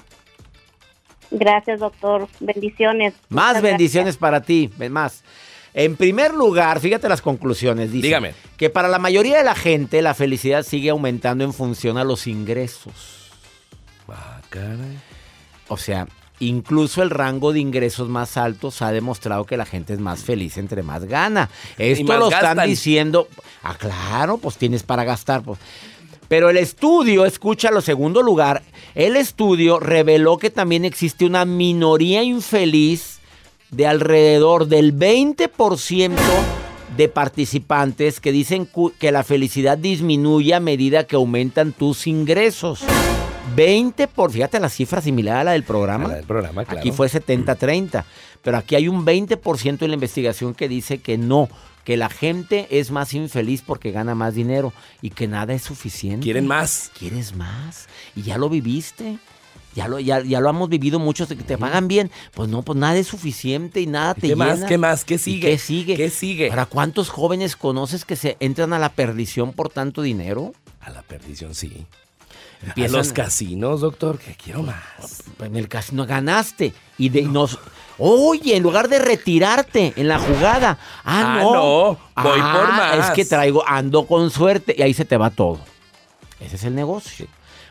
Gracias, 1.30 1.80
doctor. 1.80 2.28
Bendiciones. 2.40 3.14
Más 3.28 3.48
Muchas 3.48 3.62
bendiciones 3.62 4.16
para 4.16 4.40
ti, 4.42 4.70
ven 4.76 4.92
más. 4.92 5.22
En 5.74 5.96
primer 5.96 6.32
lugar, 6.32 6.80
fíjate 6.80 7.08
las 7.08 7.20
conclusiones. 7.20 7.92
Dice 7.92 8.06
Dígame. 8.06 8.32
Que 8.56 8.70
para 8.70 8.88
la 8.88 8.98
mayoría 8.98 9.36
de 9.36 9.44
la 9.44 9.54
gente 9.54 10.00
la 10.00 10.14
felicidad 10.14 10.62
sigue 10.62 10.88
aumentando 10.88 11.44
en 11.44 11.52
función 11.52 11.98
a 11.98 12.04
los 12.04 12.26
ingresos. 12.26 13.30
Ah, 14.08 14.40
caray. 14.48 14.96
O 15.68 15.76
sea, 15.76 16.06
incluso 16.40 17.02
el 17.02 17.10
rango 17.10 17.52
de 17.52 17.60
ingresos 17.60 18.08
más 18.08 18.36
altos 18.36 18.82
ha 18.82 18.92
demostrado 18.92 19.44
que 19.44 19.56
la 19.56 19.66
gente 19.66 19.92
es 19.92 20.00
más 20.00 20.22
feliz 20.22 20.56
entre 20.58 20.82
más 20.82 21.04
gana. 21.04 21.50
Esto 21.78 22.04
más 22.04 22.18
lo 22.18 22.26
están 22.26 22.42
gastan. 22.42 22.68
diciendo. 22.68 23.28
Ah, 23.62 23.74
claro, 23.78 24.38
pues 24.38 24.56
tienes 24.56 24.82
para 24.82 25.04
gastar. 25.04 25.42
Pues. 25.42 25.58
Pero 26.28 26.50
el 26.50 26.56
estudio, 26.56 27.24
escucha 27.24 27.70
lo 27.70 27.80
segundo 27.80 28.22
lugar, 28.22 28.62
el 28.94 29.16
estudio 29.16 29.78
reveló 29.78 30.38
que 30.38 30.50
también 30.50 30.84
existe 30.84 31.24
una 31.24 31.44
minoría 31.44 32.22
infeliz 32.22 33.20
de 33.70 33.86
alrededor 33.86 34.66
del 34.66 34.96
20% 34.96 36.14
de 36.96 37.08
participantes 37.08 38.20
que 38.20 38.32
dicen 38.32 38.68
que 38.98 39.12
la 39.12 39.22
felicidad 39.22 39.76
disminuye 39.76 40.54
a 40.54 40.60
medida 40.60 41.06
que 41.06 41.16
aumentan 41.16 41.72
tus 41.72 42.06
ingresos. 42.06 42.84
20 43.54 44.08
por, 44.08 44.32
fíjate 44.32 44.58
la 44.60 44.68
cifra 44.68 45.00
similar 45.00 45.36
a 45.36 45.44
la 45.44 45.52
del 45.52 45.62
programa. 45.62 46.06
A 46.06 46.08
la 46.08 46.14
del 46.16 46.26
programa, 46.26 46.64
claro. 46.64 46.80
Aquí 46.80 46.90
fue 46.90 47.08
70-30, 47.08 48.04
pero 48.42 48.56
aquí 48.58 48.74
hay 48.74 48.88
un 48.88 49.04
20% 49.04 49.78
de 49.78 49.88
la 49.88 49.94
investigación 49.94 50.54
que 50.54 50.68
dice 50.68 50.98
que 50.98 51.16
no, 51.18 51.48
que 51.84 51.96
la 51.96 52.08
gente 52.08 52.66
es 52.70 52.90
más 52.90 53.14
infeliz 53.14 53.62
porque 53.62 53.92
gana 53.92 54.14
más 54.14 54.34
dinero 54.34 54.72
y 55.02 55.10
que 55.10 55.28
nada 55.28 55.54
es 55.54 55.62
suficiente. 55.62 56.24
¿Quieren 56.24 56.46
más? 56.46 56.90
¿Quieres 56.98 57.34
más? 57.36 57.88
Y 58.16 58.22
ya 58.22 58.38
lo 58.38 58.48
viviste. 58.48 59.18
Ya 59.76 59.88
lo, 59.88 60.00
ya, 60.00 60.22
ya 60.22 60.40
lo 60.40 60.48
hemos 60.48 60.70
vivido 60.70 60.98
muchos 60.98 61.28
de 61.28 61.36
que 61.36 61.42
te 61.42 61.58
pagan 61.58 61.86
bien. 61.86 62.10
Pues 62.32 62.48
no, 62.48 62.62
pues 62.62 62.78
nada 62.78 62.96
es 62.96 63.06
suficiente 63.06 63.82
y 63.82 63.86
nada 63.86 64.14
te 64.14 64.22
¿Qué 64.22 64.28
llena. 64.28 64.46
más? 64.46 64.64
¿Qué 64.64 64.78
más? 64.78 65.04
¿Qué 65.04 65.14
¿Y 65.14 65.18
sigue? 65.18 65.50
¿Qué 65.50 65.58
sigue? 65.58 65.96
¿Qué 65.96 66.08
sigue? 66.08 66.48
Ahora, 66.48 66.64
¿cuántos 66.64 67.10
jóvenes 67.10 67.56
conoces 67.56 68.06
que 68.06 68.16
se 68.16 68.38
entran 68.40 68.72
a 68.72 68.78
la 68.78 68.88
perdición 68.88 69.52
por 69.52 69.68
tanto 69.68 70.00
dinero? 70.00 70.54
A 70.80 70.88
la 70.88 71.02
perdición, 71.02 71.54
sí. 71.54 71.86
Empiezan- 72.64 72.94
A 72.94 72.98
los 72.98 73.12
casinos, 73.12 73.80
doctor, 73.80 74.18
que 74.18 74.34
quiero 74.34 74.62
más. 74.62 75.22
En 75.40 75.56
el 75.56 75.68
casino 75.68 76.06
ganaste 76.06 76.72
y 76.98 77.08
de, 77.10 77.22
nos... 77.22 77.58
Oye, 77.98 78.56
en 78.56 78.62
lugar 78.62 78.88
de 78.88 78.98
retirarte 78.98 79.94
en 79.96 80.08
la 80.08 80.18
jugada. 80.18 80.78
Ah, 81.04 81.36
Ah, 81.38 81.40
no. 81.42 81.52
no, 81.54 81.98
voy 82.22 82.40
Ah, 82.42 82.52
por 82.58 82.68
más. 82.72 83.08
Es 83.08 83.14
que 83.14 83.24
traigo, 83.24 83.66
ando 83.66 84.06
con 84.06 84.30
suerte 84.30 84.74
y 84.76 84.82
ahí 84.82 84.92
se 84.92 85.04
te 85.06 85.16
va 85.16 85.30
todo. 85.30 85.60
Ese 86.40 86.56
es 86.56 86.64
el 86.64 86.74
negocio. 86.74 87.26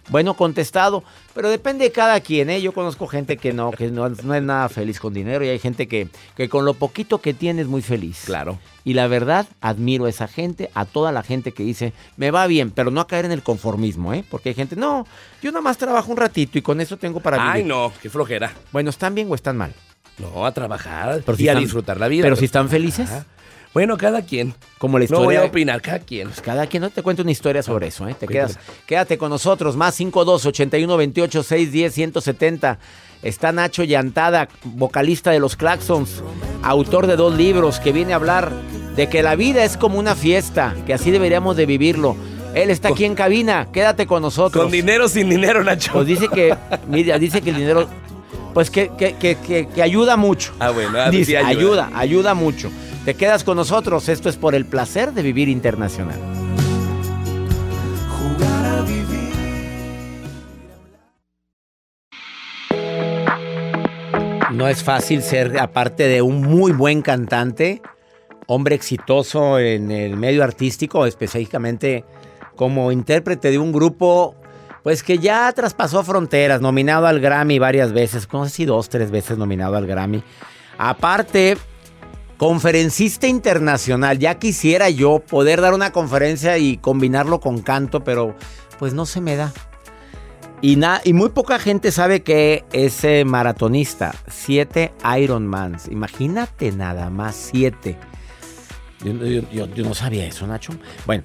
Bueno, 0.09 0.35
contestado, 0.35 1.03
pero 1.33 1.50
depende 1.50 1.85
de 1.85 1.91
cada 1.91 2.19
quien, 2.19 2.50
¿eh? 2.51 2.62
Yo 2.62 2.74
conozco 2.74 3.07
gente 3.07 3.38
que 3.38 3.53
no, 3.53 3.71
que 3.71 3.89
no, 3.89 4.07
no 4.09 4.35
es 4.35 4.43
nada 4.43 4.69
feliz 4.69 5.00
con 5.00 5.13
dinero 5.13 5.43
y 5.43 5.50
hay 5.50 5.57
gente 5.59 5.88
que, 5.88 6.09
que 6.38 6.47
con 6.47 6.63
lo 6.63 6.75
poquito 6.75 7.21
que 7.21 7.33
tiene 7.33 7.63
es 7.63 7.67
muy 7.67 7.81
feliz. 7.81 8.21
Claro. 8.25 8.59
Y 8.83 8.93
la 8.93 9.07
verdad, 9.07 9.47
admiro 9.62 10.05
a 10.05 10.09
esa 10.09 10.27
gente, 10.27 10.69
a 10.75 10.85
toda 10.85 11.12
la 11.12 11.24
gente 11.24 11.53
que 11.53 11.63
dice, 11.63 11.91
me 12.17 12.29
va 12.29 12.45
bien, 12.45 12.69
pero 12.69 12.91
no 12.91 13.01
a 13.01 13.07
caer 13.07 13.25
en 13.25 13.31
el 13.31 13.41
conformismo, 13.41 14.13
¿eh? 14.13 14.24
Porque 14.29 14.50
hay 14.50 14.55
gente, 14.55 14.75
no, 14.75 15.07
yo 15.41 15.51
nada 15.51 15.62
más 15.63 15.77
trabajo 15.77 16.12
un 16.12 16.17
ratito 16.17 16.57
y 16.59 16.62
con 16.62 16.79
eso 16.81 16.97
tengo 16.97 17.19
para 17.19 17.38
vivir. 17.38 17.51
Ay, 17.51 17.63
no, 17.63 17.91
qué 18.01 18.09
flojera. 18.12 18.53
Bueno, 18.71 18.91
¿están 18.91 19.15
bien 19.15 19.27
o 19.31 19.33
están 19.35 19.57
mal? 19.57 19.74
No, 20.19 20.45
a 20.45 20.51
trabajar 20.53 21.21
Pero 21.25 21.33
y 21.35 21.41
si 21.41 21.47
a 21.47 21.51
están- 21.53 21.63
disfrutar 21.63 22.00
la 22.00 22.07
vida. 22.07 22.24
pero 22.24 22.35
si 22.35 22.45
están 22.45 22.69
felices. 22.69 23.09
Ajá. 23.09 23.25
Bueno, 23.75 23.98
cada 23.98 24.22
quien. 24.22 24.53
Como 24.77 24.98
la 24.98 25.03
No 25.05 25.17
voy 25.17 25.25
historia. 25.25 25.41
a 25.41 25.46
opinar, 25.46 25.82
cada 25.82 26.00
quien. 26.00 26.29
Pues 26.29 26.41
cada 26.41 26.65
quien 26.65 26.82
no 26.82 26.89
te 26.89 27.01
cuenta 27.03 27.22
una 27.24 27.32
historia 27.32 27.62
sobre 27.62 27.88
eso, 27.88 28.08
¿eh? 28.08 28.15
Te 28.17 28.25
quedas, 28.25 28.58
quédate 28.88 29.17
con 29.17 29.29
nosotros, 29.29 29.75
más 29.75 29.94
52 29.96 30.46
81 30.46 30.96
28 30.98 31.44
610 31.44 31.94
170. 31.94 32.79
Está 33.22 33.51
Nacho 33.51 33.84
Llantada, 33.84 34.48
vocalista 34.63 35.32
de 35.32 35.39
los 35.39 35.58
Claxons, 35.58 36.24
autor 36.63 37.05
de 37.05 37.17
dos 37.17 37.36
libros 37.36 37.79
que 37.82 37.91
viene 37.91 38.13
a 38.13 38.15
hablar 38.15 38.51
de 38.96 39.10
que 39.10 39.22
la 39.22 39.36
vida 39.36 39.65
es 39.65 39.75
como 39.75 40.00
una 40.00 40.15
fiesta, 40.15 40.74
que 40.86 40.94
así 40.94 41.12
deberíamos 41.12 41.58
de 41.58 41.65
vivirlo. 41.65 42.15
Él 42.53 42.70
está 42.70 42.88
aquí 42.89 43.03
en 43.03 43.13
cabina, 43.15 43.67
quédate 43.74 44.08
con 44.08 44.22
nosotros. 44.22 44.63
Con 44.63 44.72
dinero 44.72 45.10
sin 45.10 45.29
dinero, 45.29 45.62
Nacho. 45.65 45.91
Pues 45.91 46.08
dice 46.08 46.29
que, 46.34 46.55
mira, 46.88 47.20
dice 47.20 47.41
que 47.41 47.50
el 47.50 47.58
dinero, 47.58 47.89
pues 48.53 48.70
que, 48.70 48.89
que, 48.98 49.15
que, 49.15 49.36
que- 49.36 49.67
que 49.67 49.82
ayuda 49.82 50.15
mucho. 50.15 50.53
Ah, 50.60 50.70
bueno, 50.70 50.98
ah, 50.98 51.10
Dice, 51.10 51.32
sí 51.32 51.36
ayuda. 51.36 51.50
ayuda, 51.50 51.89
ayuda 51.94 52.34
mucho. 52.36 52.72
Te 53.05 53.13
quedas 53.13 53.43
con 53.43 53.55
nosotros, 53.55 54.09
esto 54.09 54.29
es 54.29 54.35
por 54.35 54.55
el 54.55 54.65
placer 54.65 55.13
de 55.13 55.21
vivir 55.21 55.47
internacional. 55.47 56.19
No 64.51 64.67
es 64.67 64.83
fácil 64.83 65.21
ser, 65.21 65.59
aparte 65.59 66.07
de 66.07 66.24
un 66.24 66.41
muy 66.41 66.71
buen 66.71 67.03
cantante, 67.03 67.83
hombre 68.47 68.74
exitoso 68.74 69.59
en 69.59 69.91
el 69.91 70.17
medio 70.17 70.43
artístico, 70.43 71.05
específicamente 71.05 72.05
como 72.55 72.91
intérprete 72.91 73.51
de 73.51 73.59
un 73.59 73.71
grupo, 73.71 74.35
pues 74.81 75.03
que 75.03 75.19
ya 75.19 75.51
traspasó 75.51 76.03
fronteras, 76.03 76.59
nominado 76.59 77.05
al 77.05 77.19
Grammy 77.19 77.59
varias 77.59 77.93
veces, 77.93 78.27
no 78.33 78.45
sé 78.45 78.50
si 78.50 78.65
dos, 78.65 78.89
tres 78.89 79.12
veces 79.12 79.38
nominado 79.38 79.75
al 79.75 79.85
Grammy. 79.85 80.24
Aparte, 80.79 81.55
conferencista 82.37 83.27
internacional, 83.27 84.19
ya 84.19 84.39
quisiera 84.39 84.89
yo 84.89 85.19
poder 85.19 85.61
dar 85.61 85.73
una 85.73 85.91
conferencia 85.91 86.57
y 86.57 86.77
combinarlo 86.77 87.39
con 87.39 87.61
canto, 87.61 88.03
pero 88.03 88.35
pues 88.79 88.93
no 88.93 89.05
se 89.05 89.21
me 89.21 89.35
da. 89.35 89.53
Y, 90.61 90.79
y 91.03 91.13
muy 91.13 91.29
poca 91.29 91.59
gente 91.59 91.91
sabe 91.91 92.23
que 92.23 92.63
es 92.71 93.03
eh, 93.03 93.23
maratonista. 93.25 94.15
Siete 94.27 94.93
Ironmans. 95.19 95.87
Imagínate 95.89 96.71
nada 96.71 97.09
más, 97.09 97.35
siete. 97.35 97.97
Yo- 99.03 99.67
yo 99.67 99.83
no 99.83 99.93
sabía 99.93 100.25
eso, 100.25 100.47
Nacho. 100.47 100.73
Bueno, 101.05 101.23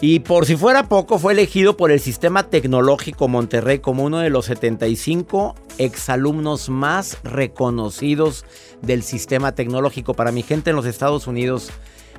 y 0.00 0.20
por 0.20 0.46
si 0.46 0.56
fuera 0.56 0.88
poco, 0.88 1.18
fue 1.18 1.32
elegido 1.32 1.76
por 1.76 1.90
el 1.90 1.98
Sistema 1.98 2.44
Tecnológico 2.44 3.26
Monterrey 3.26 3.80
como 3.80 4.04
uno 4.04 4.18
de 4.18 4.30
los 4.30 4.46
75 4.46 5.56
exalumnos 5.78 6.68
más 6.68 7.18
reconocidos 7.24 8.44
del 8.80 9.02
sistema 9.02 9.56
tecnológico. 9.56 10.14
Para 10.14 10.30
mi 10.30 10.44
gente 10.44 10.70
en 10.70 10.76
los 10.76 10.86
Estados 10.86 11.26
Unidos, 11.26 11.70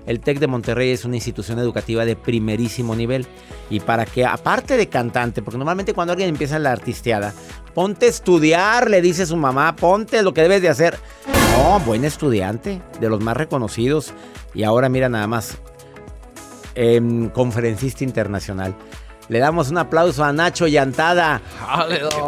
el 0.06 0.20
TEC 0.20 0.40
de 0.40 0.48
Monterrey 0.48 0.92
es 0.92 1.06
una 1.06 1.16
institución 1.16 1.58
educativa 1.60 2.04
de 2.04 2.18
primerísimo 2.18 2.98
nivel. 2.98 3.26
Y 3.70 3.80
para 3.80 4.06
que, 4.06 4.26
aparte 4.26 4.76
de 4.76 4.90
cantante, 4.90 5.42
porque 5.42 5.58
normalmente 5.58 5.94
cuando 5.94 6.12
alguien 6.12 6.30
empieza 6.30 6.60
la 6.60 6.74
artisteada, 6.74 7.34
ponte 7.74 8.08
a 8.08 8.10
estudiar, 8.10 8.90
le 8.90 9.02
dice 9.02 9.26
su 9.26 9.38
mamá, 9.38 9.78
ponte 9.78 10.22
lo 10.22 10.34
que 10.34 10.42
debes 10.42 10.62
de 10.62 10.68
hacer. 10.70 10.98
No, 11.54 11.80
buen 11.80 12.04
estudiante, 12.04 12.82
de 13.00 13.10
los 13.10 13.22
más 13.22 13.38
reconocidos. 13.38 14.14
Y 14.54 14.64
ahora 14.64 14.90
mira 14.90 15.08
nada 15.10 15.28
más, 15.28 15.60
em, 16.76 17.30
conferencista 17.30 18.04
internacional. 18.04 18.76
Le 19.30 19.38
damos 19.40 19.70
un 19.70 19.78
aplauso 19.78 20.24
a 20.24 20.34
Nacho 20.34 20.68
Llantada. 20.68 21.40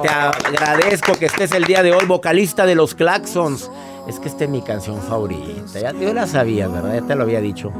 Te 0.03 0.09
agradezco 0.09 1.13
que 1.13 1.25
estés 1.25 1.51
el 1.51 1.63
día 1.65 1.81
de 1.81 1.93
hoy, 1.93 2.05
vocalista 2.05 2.65
de 2.65 2.75
los 2.75 2.93
Claxons. 2.93 3.71
Es 4.07 4.19
que 4.19 4.27
esta 4.27 4.43
es 4.43 4.49
mi 4.49 4.61
canción 4.61 5.01
favorita. 5.01 5.79
Ya 5.79 5.93
yo 5.93 6.13
la 6.13 6.27
sabía, 6.27 6.67
¿verdad? 6.67 6.93
Ya 7.01 7.07
te 7.07 7.15
lo 7.15 7.23
había 7.23 7.41
dicho. 7.41 7.71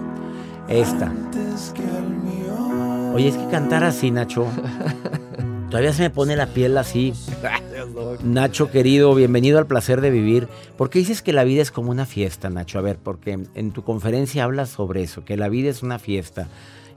Esta. 0.68 1.12
Oye, 3.14 3.28
es 3.28 3.38
que 3.38 3.48
cantar 3.50 3.84
así, 3.84 4.10
Nacho. 4.10 4.48
Todavía 5.72 5.94
se 5.94 6.02
me 6.02 6.10
pone 6.10 6.36
la 6.36 6.48
piel 6.48 6.78
así. 6.78 7.14
Nacho, 8.26 8.70
querido, 8.70 9.16
bienvenido 9.16 9.58
al 9.58 9.68
placer 9.68 10.02
de 10.02 10.10
vivir. 10.10 10.50
¿Por 10.78 10.90
qué 10.90 11.00
dices 11.00 11.22
que 11.22 11.32
la 11.32 11.46
vida 11.46 11.62
es 11.62 11.72
como 11.72 11.92
una 11.92 12.06
fiesta, 12.06 12.50
Nacho? 12.50 12.78
A 12.78 12.82
ver, 12.82 12.98
porque 12.98 13.40
en 13.56 13.72
tu 13.72 13.82
conferencia 13.82 14.44
hablas 14.44 14.68
sobre 14.68 15.02
eso, 15.02 15.24
que 15.24 15.38
la 15.38 15.48
vida 15.48 15.70
es 15.70 15.82
una 15.82 15.98
fiesta. 15.98 16.50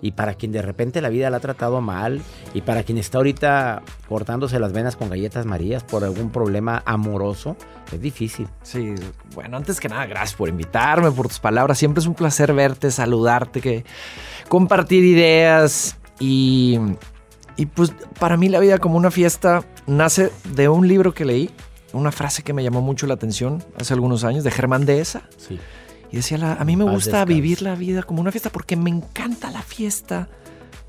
Y 0.02 0.10
para 0.10 0.34
quien 0.34 0.50
de 0.50 0.60
repente 0.60 1.00
la 1.00 1.08
vida 1.08 1.30
la 1.30 1.36
ha 1.36 1.40
tratado 1.40 1.80
mal, 1.80 2.20
y 2.52 2.62
para 2.62 2.82
quien 2.82 2.98
está 2.98 3.18
ahorita 3.18 3.82
cortándose 4.08 4.58
las 4.58 4.72
venas 4.72 4.96
con 4.96 5.08
galletas 5.08 5.46
marías 5.46 5.84
por 5.84 6.02
algún 6.02 6.30
problema 6.30 6.82
amoroso, 6.84 7.56
es 7.92 8.00
difícil. 8.00 8.48
Sí, 8.64 8.92
bueno, 9.36 9.56
antes 9.56 9.78
que 9.78 9.88
nada, 9.88 10.06
gracias 10.06 10.34
por 10.34 10.48
invitarme, 10.48 11.12
por 11.12 11.28
tus 11.28 11.38
palabras. 11.38 11.78
Siempre 11.78 12.00
es 12.00 12.08
un 12.08 12.14
placer 12.14 12.52
verte, 12.52 12.90
saludarte, 12.90 13.60
que 13.60 13.84
compartir 14.48 15.04
ideas 15.04 15.96
y, 16.18 16.80
y 17.56 17.66
pues 17.66 17.92
para 18.18 18.36
mí 18.36 18.48
la 18.48 18.58
vida 18.60 18.78
como 18.78 18.96
una 18.96 19.10
fiesta 19.10 19.64
nace 19.86 20.30
de 20.54 20.68
un 20.68 20.88
libro 20.88 21.14
que 21.14 21.24
leí, 21.24 21.50
una 21.92 22.10
frase 22.12 22.42
que 22.42 22.52
me 22.52 22.62
llamó 22.64 22.80
mucho 22.80 23.06
la 23.06 23.14
atención 23.14 23.62
hace 23.78 23.94
algunos 23.94 24.24
años 24.24 24.42
de 24.44 24.50
Germán 24.50 24.84
Dehesa. 24.86 25.22
Sí. 25.36 25.58
Y 26.10 26.16
decía, 26.16 26.38
la- 26.38 26.54
a 26.54 26.64
mí 26.64 26.76
me 26.76 26.84
Paz 26.84 26.94
gusta 26.94 27.24
vivir 27.24 27.62
la 27.62 27.74
vida 27.74 28.02
como 28.02 28.20
una 28.20 28.30
fiesta 28.32 28.50
porque 28.50 28.76
me 28.76 28.90
encanta 28.90 29.50
la 29.50 29.62
fiesta, 29.62 30.28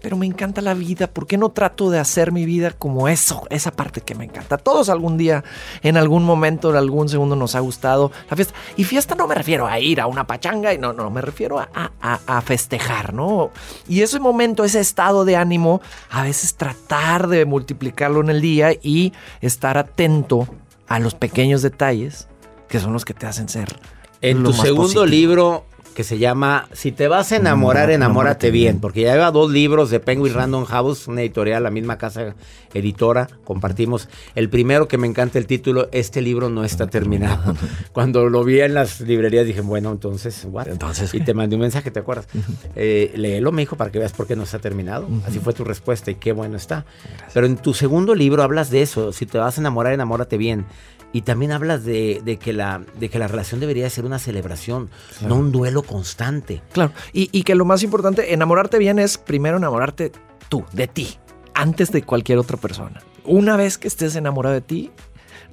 pero 0.06 0.18
me 0.18 0.28
encanta 0.28 0.62
la 0.62 0.76
vida. 0.76 1.08
¿Por 1.08 1.26
qué 1.26 1.36
no 1.36 1.50
trato 1.50 1.90
de 1.90 1.98
hacer 1.98 2.32
mi 2.32 2.46
vida 2.46 2.70
como 2.70 3.08
eso, 3.08 3.48
esa 3.50 3.72
parte 3.72 4.02
que 4.02 4.14
me 4.14 4.26
encanta? 4.26 4.60
Todos 4.60 4.90
algún 4.90 5.18
día, 5.18 5.44
en 5.82 5.98
algún 5.98 6.24
momento, 6.24 6.70
en 6.70 6.76
algún 6.76 7.10
segundo 7.10 7.36
nos 7.36 7.56
ha 7.56 7.60
gustado 7.60 8.12
la 8.30 8.36
fiesta. 8.36 8.54
Y 8.78 8.84
fiesta 8.84 9.16
no 9.16 9.26
me 9.28 9.34
refiero 9.34 9.66
a 9.66 9.80
ir 9.80 10.00
a 10.00 10.06
una 10.06 10.28
pachanga, 10.28 10.76
y 10.76 10.78
no, 10.78 10.94
no, 10.94 11.10
me 11.10 11.22
refiero 11.22 11.58
a, 11.58 11.70
a- 11.74 12.20
a 12.28 12.42
festejar, 12.42 13.16
¿no? 13.16 13.50
Y 13.88 14.02
ese 14.04 14.20
momento, 14.20 14.64
ese 14.64 14.80
estado 14.80 15.26
de 15.26 15.38
ánimo, 15.38 15.82
a 16.12 16.22
veces 16.22 16.54
tratar 16.54 17.28
de 17.28 17.46
multiplicarlo 17.46 18.22
en 18.22 18.30
el 18.30 18.42
día 18.42 18.74
y 18.74 19.12
estar 19.42 19.76
atento 19.80 20.48
a 20.88 21.00
los 21.00 21.16
pequeños 21.16 21.64
detalles 21.64 22.28
que 22.70 22.80
son 22.80 22.94
los 22.94 23.06
que 23.06 23.16
te 23.16 23.26
hacen 23.26 23.50
ser. 23.50 23.80
En 24.22 24.44
tu 24.44 24.54
segundo 24.54 24.84
positivo. 24.84 25.06
libro 25.08 25.66
que 25.96 26.04
se 26.04 26.20
llama 26.20 26.68
Si 26.74 26.92
te 26.92 27.08
vas 27.08 27.32
a 27.32 27.38
enamorar, 27.38 27.90
enamórate 27.90 28.52
bien, 28.52 28.80
porque 28.80 29.02
ya 29.02 29.14
lleva 29.14 29.32
dos 29.32 29.50
libros 29.50 29.90
de 29.90 30.00
Penguin 30.00 30.34
Random 30.34 30.66
House, 30.66 31.08
una 31.08 31.22
editorial, 31.22 31.64
la 31.64 31.72
misma 31.72 31.98
casa 31.98 32.36
editora, 32.74 33.30
compartimos. 33.46 34.10
El 34.36 34.50
primero 34.50 34.88
que 34.88 34.98
me 34.98 35.08
encanta 35.08 35.40
el 35.40 35.48
título, 35.48 35.88
este 35.94 36.22
libro 36.22 36.50
no 36.50 36.66
está 36.66 36.88
terminado. 36.88 37.56
Cuando 37.94 38.30
lo 38.30 38.44
vi 38.44 38.60
en 38.60 38.74
las 38.74 39.00
librerías 39.00 39.48
dije, 39.48 39.62
bueno, 39.62 39.92
entonces, 39.92 40.46
what? 40.52 40.68
Entonces, 40.68 41.14
y 41.14 41.22
te 41.22 41.34
mandé 41.34 41.56
un 41.56 41.62
mensaje, 41.62 41.90
¿te 41.90 42.00
acuerdas? 42.00 42.28
Eh, 42.78 43.14
léelo, 43.16 43.52
me 43.54 43.62
dijo, 43.62 43.78
para 43.78 43.90
que 43.90 44.00
veas 44.00 44.12
por 44.12 44.28
qué 44.28 44.36
no 44.36 44.44
está 44.44 44.60
terminado. 44.60 45.08
Así 45.26 45.40
fue 45.40 45.54
tu 45.54 45.64
respuesta 45.64 46.12
y 46.12 46.16
qué 46.16 46.34
bueno 46.34 46.58
está. 46.58 46.86
Pero 47.34 47.46
en 47.46 47.56
tu 47.56 47.74
segundo 47.74 48.16
libro 48.16 48.44
hablas 48.44 48.70
de 48.70 48.82
eso, 48.82 49.14
si 49.14 49.26
te 49.26 49.38
vas 49.38 49.58
a 49.58 49.62
enamorar, 49.62 49.94
enamórate 49.94 50.38
bien. 50.38 50.66
Y 51.16 51.22
también 51.22 51.54
hablas 51.54 51.86
de, 51.86 52.22
de 52.26 52.36
que, 52.36 52.52
la, 52.52 52.82
de 53.00 53.08
que 53.08 53.20
la 53.20 53.30
relación 53.30 53.62
debería 53.62 53.90
ser 53.90 54.04
una 54.04 54.20
celebración, 54.20 54.90
no 55.26 55.36
un 55.36 55.52
duelo 55.54 55.82
constante. 55.82 56.62
Claro, 56.74 56.92
y, 57.14 57.30
y 57.32 57.44
que 57.44 57.56
lo 57.56 57.64
más 57.64 57.84
importante, 57.84 58.34
enamorarte 58.34 58.78
bien 58.80 59.00
es 59.00 59.18
primero 59.18 59.56
enamorarte 59.56 60.12
tú, 60.50 60.66
de 60.74 60.88
ti, 60.88 61.18
antes 61.54 61.94
de 61.94 62.02
cualquier 62.04 62.38
otra 62.38 62.58
persona. 62.58 63.02
Una 63.24 63.56
vez 63.56 63.78
que 63.78 63.88
estés 63.88 64.16
enamorado 64.18 64.56
de 64.56 64.62
ti, 64.62 64.92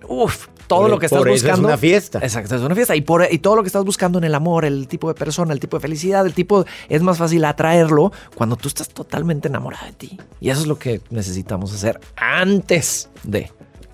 uff, 0.08 0.48
todo 0.66 0.80
Por- 0.80 0.90
lo 0.90 0.98
que 0.98 1.06
estás 1.06 1.18
por 1.20 1.28
eso 1.28 1.36
es 1.36 1.42
buscando. 1.44 1.68
una 1.68 1.78
fiesta. 1.78 2.18
Exacto, 2.18 2.56
es 2.56 2.62
una 2.62 2.74
fiesta. 2.74 2.96
Y, 2.96 3.02
por, 3.02 3.24
y 3.30 3.38
todo 3.38 3.54
lo 3.54 3.62
que 3.62 3.68
estás 3.68 3.84
buscando 3.84 4.18
en 4.18 4.24
el 4.24 4.34
amor, 4.34 4.64
el 4.64 4.88
tipo 4.88 5.06
de 5.06 5.14
persona, 5.14 5.52
el 5.52 5.60
tipo 5.60 5.76
de 5.76 5.80
felicidad, 5.82 6.26
el 6.26 6.34
tipo. 6.34 6.64
Es 6.88 7.02
más 7.02 7.18
fácil 7.18 7.44
atraerlo 7.44 8.10
cuando 8.34 8.56
tú 8.56 8.66
estás 8.66 8.88
totalmente 8.88 9.46
enamorado 9.46 9.86
de 9.86 9.92
ti. 9.92 10.18
Y 10.40 10.50
eso 10.50 10.62
es 10.62 10.66
lo 10.66 10.76
que 10.78 11.00
necesitamos 11.10 11.72
hacer 11.72 12.00
antes 12.16 13.08
de. 13.22 13.52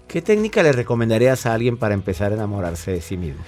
¿Qué 0.08 0.22
técnica 0.22 0.62
le 0.62 0.72
recomendarías 0.72 1.44
a 1.44 1.52
alguien 1.52 1.76
para 1.76 1.92
empezar 1.92 2.32
a 2.32 2.34
enamorarse 2.34 2.92
de 2.92 3.00
sí 3.02 3.18
mismo? 3.18 3.42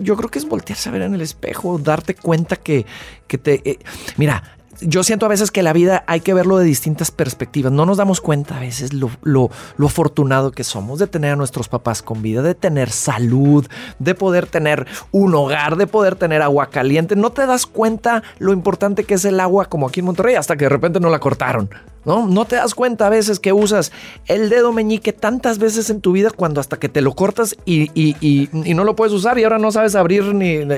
Yo 0.00 0.16
creo 0.16 0.28
que 0.28 0.40
es 0.40 0.48
voltearse 0.48 0.88
a 0.88 0.92
ver 0.92 1.02
en 1.02 1.14
el 1.14 1.20
espejo, 1.20 1.78
darte 1.78 2.14
cuenta 2.14 2.56
que, 2.56 2.84
que 3.28 3.38
te... 3.38 3.62
eh, 3.64 3.78
mira, 4.16 4.55
yo 4.80 5.02
siento 5.04 5.26
a 5.26 5.28
veces 5.28 5.50
que 5.50 5.62
la 5.62 5.72
vida 5.72 6.04
hay 6.06 6.20
que 6.20 6.34
verlo 6.34 6.58
de 6.58 6.64
distintas 6.64 7.10
perspectivas. 7.10 7.72
No 7.72 7.86
nos 7.86 7.96
damos 7.96 8.20
cuenta 8.20 8.56
a 8.56 8.60
veces 8.60 8.92
lo, 8.92 9.10
lo, 9.22 9.50
afortunado 9.84 10.52
que 10.52 10.64
somos 10.64 10.98
de 10.98 11.06
tener 11.06 11.32
a 11.32 11.36
nuestros 11.36 11.68
papás 11.68 12.02
con 12.02 12.22
vida, 12.22 12.42
de 12.42 12.54
tener 12.54 12.90
salud, 12.90 13.66
de 13.98 14.14
poder 14.14 14.46
tener 14.46 14.86
un 15.12 15.34
hogar, 15.34 15.76
de 15.76 15.86
poder 15.86 16.16
tener 16.16 16.42
agua 16.42 16.70
caliente. 16.70 17.16
No 17.16 17.30
te 17.30 17.46
das 17.46 17.66
cuenta 17.66 18.22
lo 18.38 18.52
importante 18.52 19.04
que 19.04 19.14
es 19.14 19.24
el 19.24 19.40
agua 19.40 19.66
como 19.66 19.86
aquí 19.88 20.00
en 20.00 20.06
Monterrey 20.06 20.34
hasta 20.34 20.56
que 20.56 20.64
de 20.66 20.70
repente 20.70 21.00
no 21.00 21.08
la 21.10 21.18
cortaron. 21.18 21.70
¿No? 22.04 22.24
No 22.28 22.44
te 22.44 22.54
das 22.54 22.76
cuenta 22.76 23.08
a 23.08 23.10
veces 23.10 23.40
que 23.40 23.52
usas 23.52 23.90
el 24.26 24.48
dedo 24.48 24.72
meñique 24.72 25.12
tantas 25.12 25.58
veces 25.58 25.90
en 25.90 26.00
tu 26.00 26.12
vida 26.12 26.30
cuando 26.30 26.60
hasta 26.60 26.76
que 26.78 26.88
te 26.88 27.00
lo 27.00 27.14
cortas 27.16 27.56
y, 27.64 27.90
y- 28.00 28.14
y- 28.20 28.74
no 28.74 28.84
lo 28.84 28.94
puedes 28.94 29.12
usar 29.12 29.40
y 29.40 29.42
ahora 29.42 29.58
no 29.58 29.72
sabes 29.72 29.96
abrir 29.96 30.22
ni... 30.32 30.58
ni- 30.58 30.74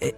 eh, 0.00 0.14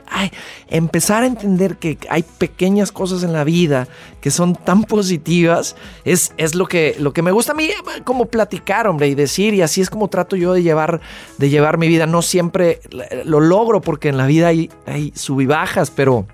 empezar 0.69 1.23
a 1.23 1.27
entender 1.27 1.77
que 1.77 1.97
hay 2.11 2.23
pequeñas 2.23 2.93
cosas 2.93 3.19
en 3.22 3.33
la 3.33 3.44
vida 3.44 3.88
que 4.20 4.30
son 4.30 4.54
tan 4.54 4.85
positivas 4.85 5.76
es, 6.04 6.33
es 6.37 6.54
lo, 6.54 6.66
que, 6.66 6.96
lo 6.98 7.12
que 7.12 7.22
me 7.22 7.30
gusta 7.30 7.52
a 7.52 7.54
mí 7.54 7.70
como 8.04 8.26
platicar, 8.26 8.87
hombre, 8.87 9.09
y 9.09 9.14
decir 9.14 9.54
y 9.54 9.62
así 9.62 9.80
es 9.80 9.90
como 9.90 10.09
trato 10.09 10.37
yo 10.37 10.52
de 10.52 10.62
llevar, 10.62 11.00
de 11.38 11.48
llevar 11.48 11.78
mi 11.78 11.88
vida. 11.88 12.06
No 12.06 12.22
siempre 12.22 12.80
lo 13.24 13.40
logro 13.40 13.80
porque 13.80 14.09
en 14.09 14.16
la 14.16 14.26
vida 14.26 14.48
hay, 14.48 14.70
hay 14.87 15.12
bajas, 15.46 15.90
pero 15.90 16.26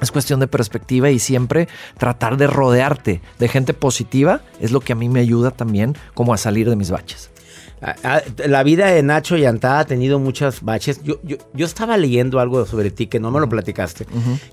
Es 0.00 0.12
cuestión 0.12 0.38
de 0.38 0.46
perspectiva 0.46 1.10
y 1.10 1.18
siempre 1.18 1.66
tratar 1.98 2.36
de 2.36 2.46
rodearte 2.46 3.20
de 3.38 3.48
gente 3.48 3.74
positiva 3.74 4.42
es 4.60 4.70
lo 4.70 4.80
que 4.80 4.92
a 4.92 4.96
mí 4.96 5.08
me 5.08 5.20
ayuda 5.20 5.50
también 5.50 5.96
como 6.14 6.32
a 6.32 6.36
salir 6.36 6.70
de 6.70 6.76
mis 6.76 6.90
baches. 6.90 7.30
Ah, 7.82 7.94
ah, 8.04 8.22
La 8.46 8.62
vida 8.62 8.86
de 8.86 9.02
Nacho 9.02 9.36
Yantá 9.36 9.78
ha 9.80 9.84
tenido 9.84 10.18
muchas 10.18 10.62
baches. 10.62 11.02
Yo, 11.04 11.20
yo, 11.22 11.36
yo 11.54 11.66
estaba 11.66 11.96
leyendo 11.96 12.40
algo 12.40 12.66
sobre 12.66 12.90
ti 12.90 13.06
que 13.06 13.20
no 13.20 13.30
me 13.30 13.40
lo 13.40 13.48
platicaste. 13.48 14.06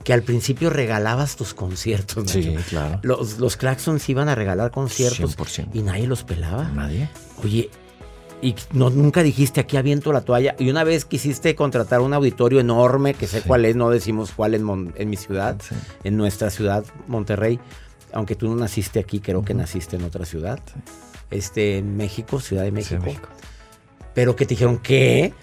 Que 0.04 0.14
al 0.14 0.22
principio 0.24 0.70
regalabas 0.70 1.36
tus 1.36 1.54
conciertos. 1.54 2.30
Sí, 2.32 2.56
claro. 2.70 3.00
Los, 3.04 3.40
los 3.40 3.58
Claxons 3.58 4.08
iban 4.10 4.30
a 4.30 4.36
regalar 4.36 4.72
conciertos 4.72 5.38
100%. 5.38 5.70
y 5.74 5.82
nadie 5.82 6.08
los 6.08 6.24
pelaba. 6.24 6.70
Nadie. 6.70 7.10
Oye, 7.44 7.70
y 8.42 8.54
no, 8.74 8.90
nunca 8.92 9.24
dijiste 9.24 9.60
aquí 9.62 9.78
aviento 9.78 10.14
la 10.14 10.22
toalla. 10.22 10.56
Y 10.60 10.70
una 10.70 10.84
vez 10.84 11.06
quisiste 11.06 11.56
contratar 11.56 12.02
un 12.02 12.14
auditorio 12.14 12.60
enorme, 12.60 13.14
que 13.16 13.26
sé 13.28 13.42
Sí. 13.42 13.48
cuál 13.48 13.66
es, 13.66 13.76
no 13.76 13.90
decimos 13.90 14.32
cuál 14.36 14.54
en, 14.54 14.64
Mon- 14.64 14.94
en 14.98 15.10
mi 15.10 15.16
ciudad, 15.18 15.56
Sí. 15.68 15.74
en 16.04 16.18
nuestra 16.18 16.50
ciudad, 16.52 16.84
Monterrey. 17.08 17.60
Aunque 18.14 18.36
tú 18.36 18.48
no 18.48 18.56
naciste 18.56 19.00
aquí, 19.00 19.20
creo 19.20 19.44
que 19.44 19.54
naciste 19.54 19.96
en 19.96 20.04
otra 20.04 20.26
ciudad. 20.26 20.60
Este, 21.32 21.78
en 21.80 21.98
México, 21.98 22.40
Ciudad 22.40 22.64
de 22.64 22.72
México. 22.72 23.02
México. 23.04 23.28
Pero 24.14 24.36
que 24.36 24.46
te 24.46 24.52
dijeron, 24.52 24.78
¿qué? 24.78 25.34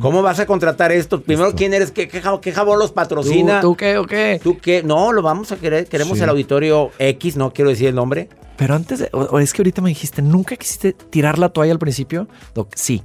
¿Cómo 0.00 0.20
vas 0.20 0.38
a 0.38 0.44
contratar 0.44 0.92
esto? 0.92 1.22
Primero, 1.22 1.54
¿quién 1.54 1.72
eres? 1.72 1.92
¿Qué, 1.92 2.08
qué, 2.08 2.22
jab- 2.22 2.40
qué 2.40 2.52
jabón 2.52 2.78
los 2.78 2.92
patrocina? 2.92 3.60
¿Tú, 3.60 3.68
tú 3.70 3.76
qué 3.76 3.96
o 3.96 4.04
qué? 4.06 4.40
¿Tú 4.42 4.58
qué? 4.58 4.82
No, 4.82 5.12
lo 5.12 5.22
vamos 5.22 5.50
a 5.52 5.56
querer. 5.56 5.86
Queremos 5.86 6.18
Sí. 6.18 6.24
el 6.24 6.30
auditorio 6.30 6.90
X, 6.98 7.36
no 7.36 7.52
quiero 7.54 7.70
decir 7.70 7.88
el 7.88 7.94
nombre. 7.94 8.28
Pero 8.58 8.74
antes, 8.74 8.98
de, 8.98 9.08
o- 9.12 9.20
o 9.22 9.38
es 9.38 9.52
que 9.54 9.62
ahorita 9.62 9.80
me 9.80 9.88
dijiste, 9.88 10.20
¿nunca 10.20 10.56
quisiste 10.56 10.92
tirar 10.92 11.38
la 11.38 11.48
toalla 11.48 11.72
al 11.72 11.78
principio? 11.78 12.28
Doc, 12.54 12.70
sí. 12.74 13.02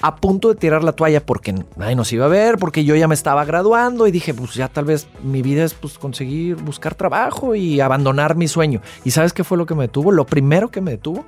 A 0.00 0.16
punto 0.16 0.48
de 0.48 0.54
tirar 0.54 0.82
la 0.82 0.92
toalla 0.92 1.24
porque 1.26 1.54
nadie 1.76 1.94
nos 1.94 2.10
iba 2.12 2.24
a 2.24 2.28
ver, 2.28 2.56
porque 2.56 2.84
yo 2.84 2.94
ya 2.96 3.08
me 3.08 3.14
estaba 3.14 3.44
graduando 3.44 4.06
y 4.06 4.10
dije, 4.10 4.32
pues 4.32 4.54
ya 4.54 4.68
tal 4.68 4.84
vez 4.86 5.06
mi 5.22 5.42
vida 5.42 5.64
es 5.64 5.74
pues 5.74 5.98
conseguir 5.98 6.56
buscar 6.56 6.94
trabajo 6.94 7.54
y 7.54 7.80
abandonar 7.80 8.36
mi 8.36 8.48
sueño. 8.48 8.80
¿Y 9.04 9.10
sabes 9.10 9.32
qué 9.32 9.44
fue 9.44 9.58
lo 9.58 9.66
que 9.66 9.74
me 9.74 9.82
detuvo? 9.84 10.12
Lo 10.12 10.24
primero 10.24 10.70
que 10.70 10.80
me 10.80 10.92
detuvo, 10.92 11.24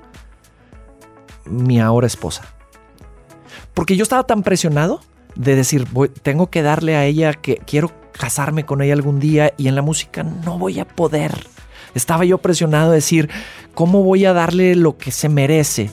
mi 1.47 1.81
ahora 1.81 2.07
esposa. 2.07 2.43
Porque 3.75 3.97
yo 3.97 4.03
estaba 4.03 4.25
tan 4.25 4.43
presionado 4.43 5.01
de 5.35 5.57
decir, 5.57 5.87
voy- 5.93 6.09
tengo 6.09 6.49
que 6.51 6.63
darle 6.63 6.97
a 6.97 7.05
ella 7.05 7.35
que 7.35 7.57
quiero 7.57 7.91
casarme 8.13 8.65
con 8.65 8.83
ella 8.83 8.93
algún 8.95 9.19
día 9.19 9.53
y 9.57 9.67
en 9.69 9.75
la 9.75 9.83
música 9.83 10.23
no 10.23 10.59
voy 10.59 10.79
a 10.79 10.87
poder. 10.87 11.47
Estaba 11.95 12.25
yo 12.25 12.39
presionado 12.39 12.91
de 12.91 12.97
decir, 12.97 13.29
¿cómo 13.75 14.03
voy 14.03 14.25
a 14.25 14.33
darle 14.33 14.75
lo 14.77 14.97
que 14.97 15.11
se 15.11 15.29
merece? 15.29 15.91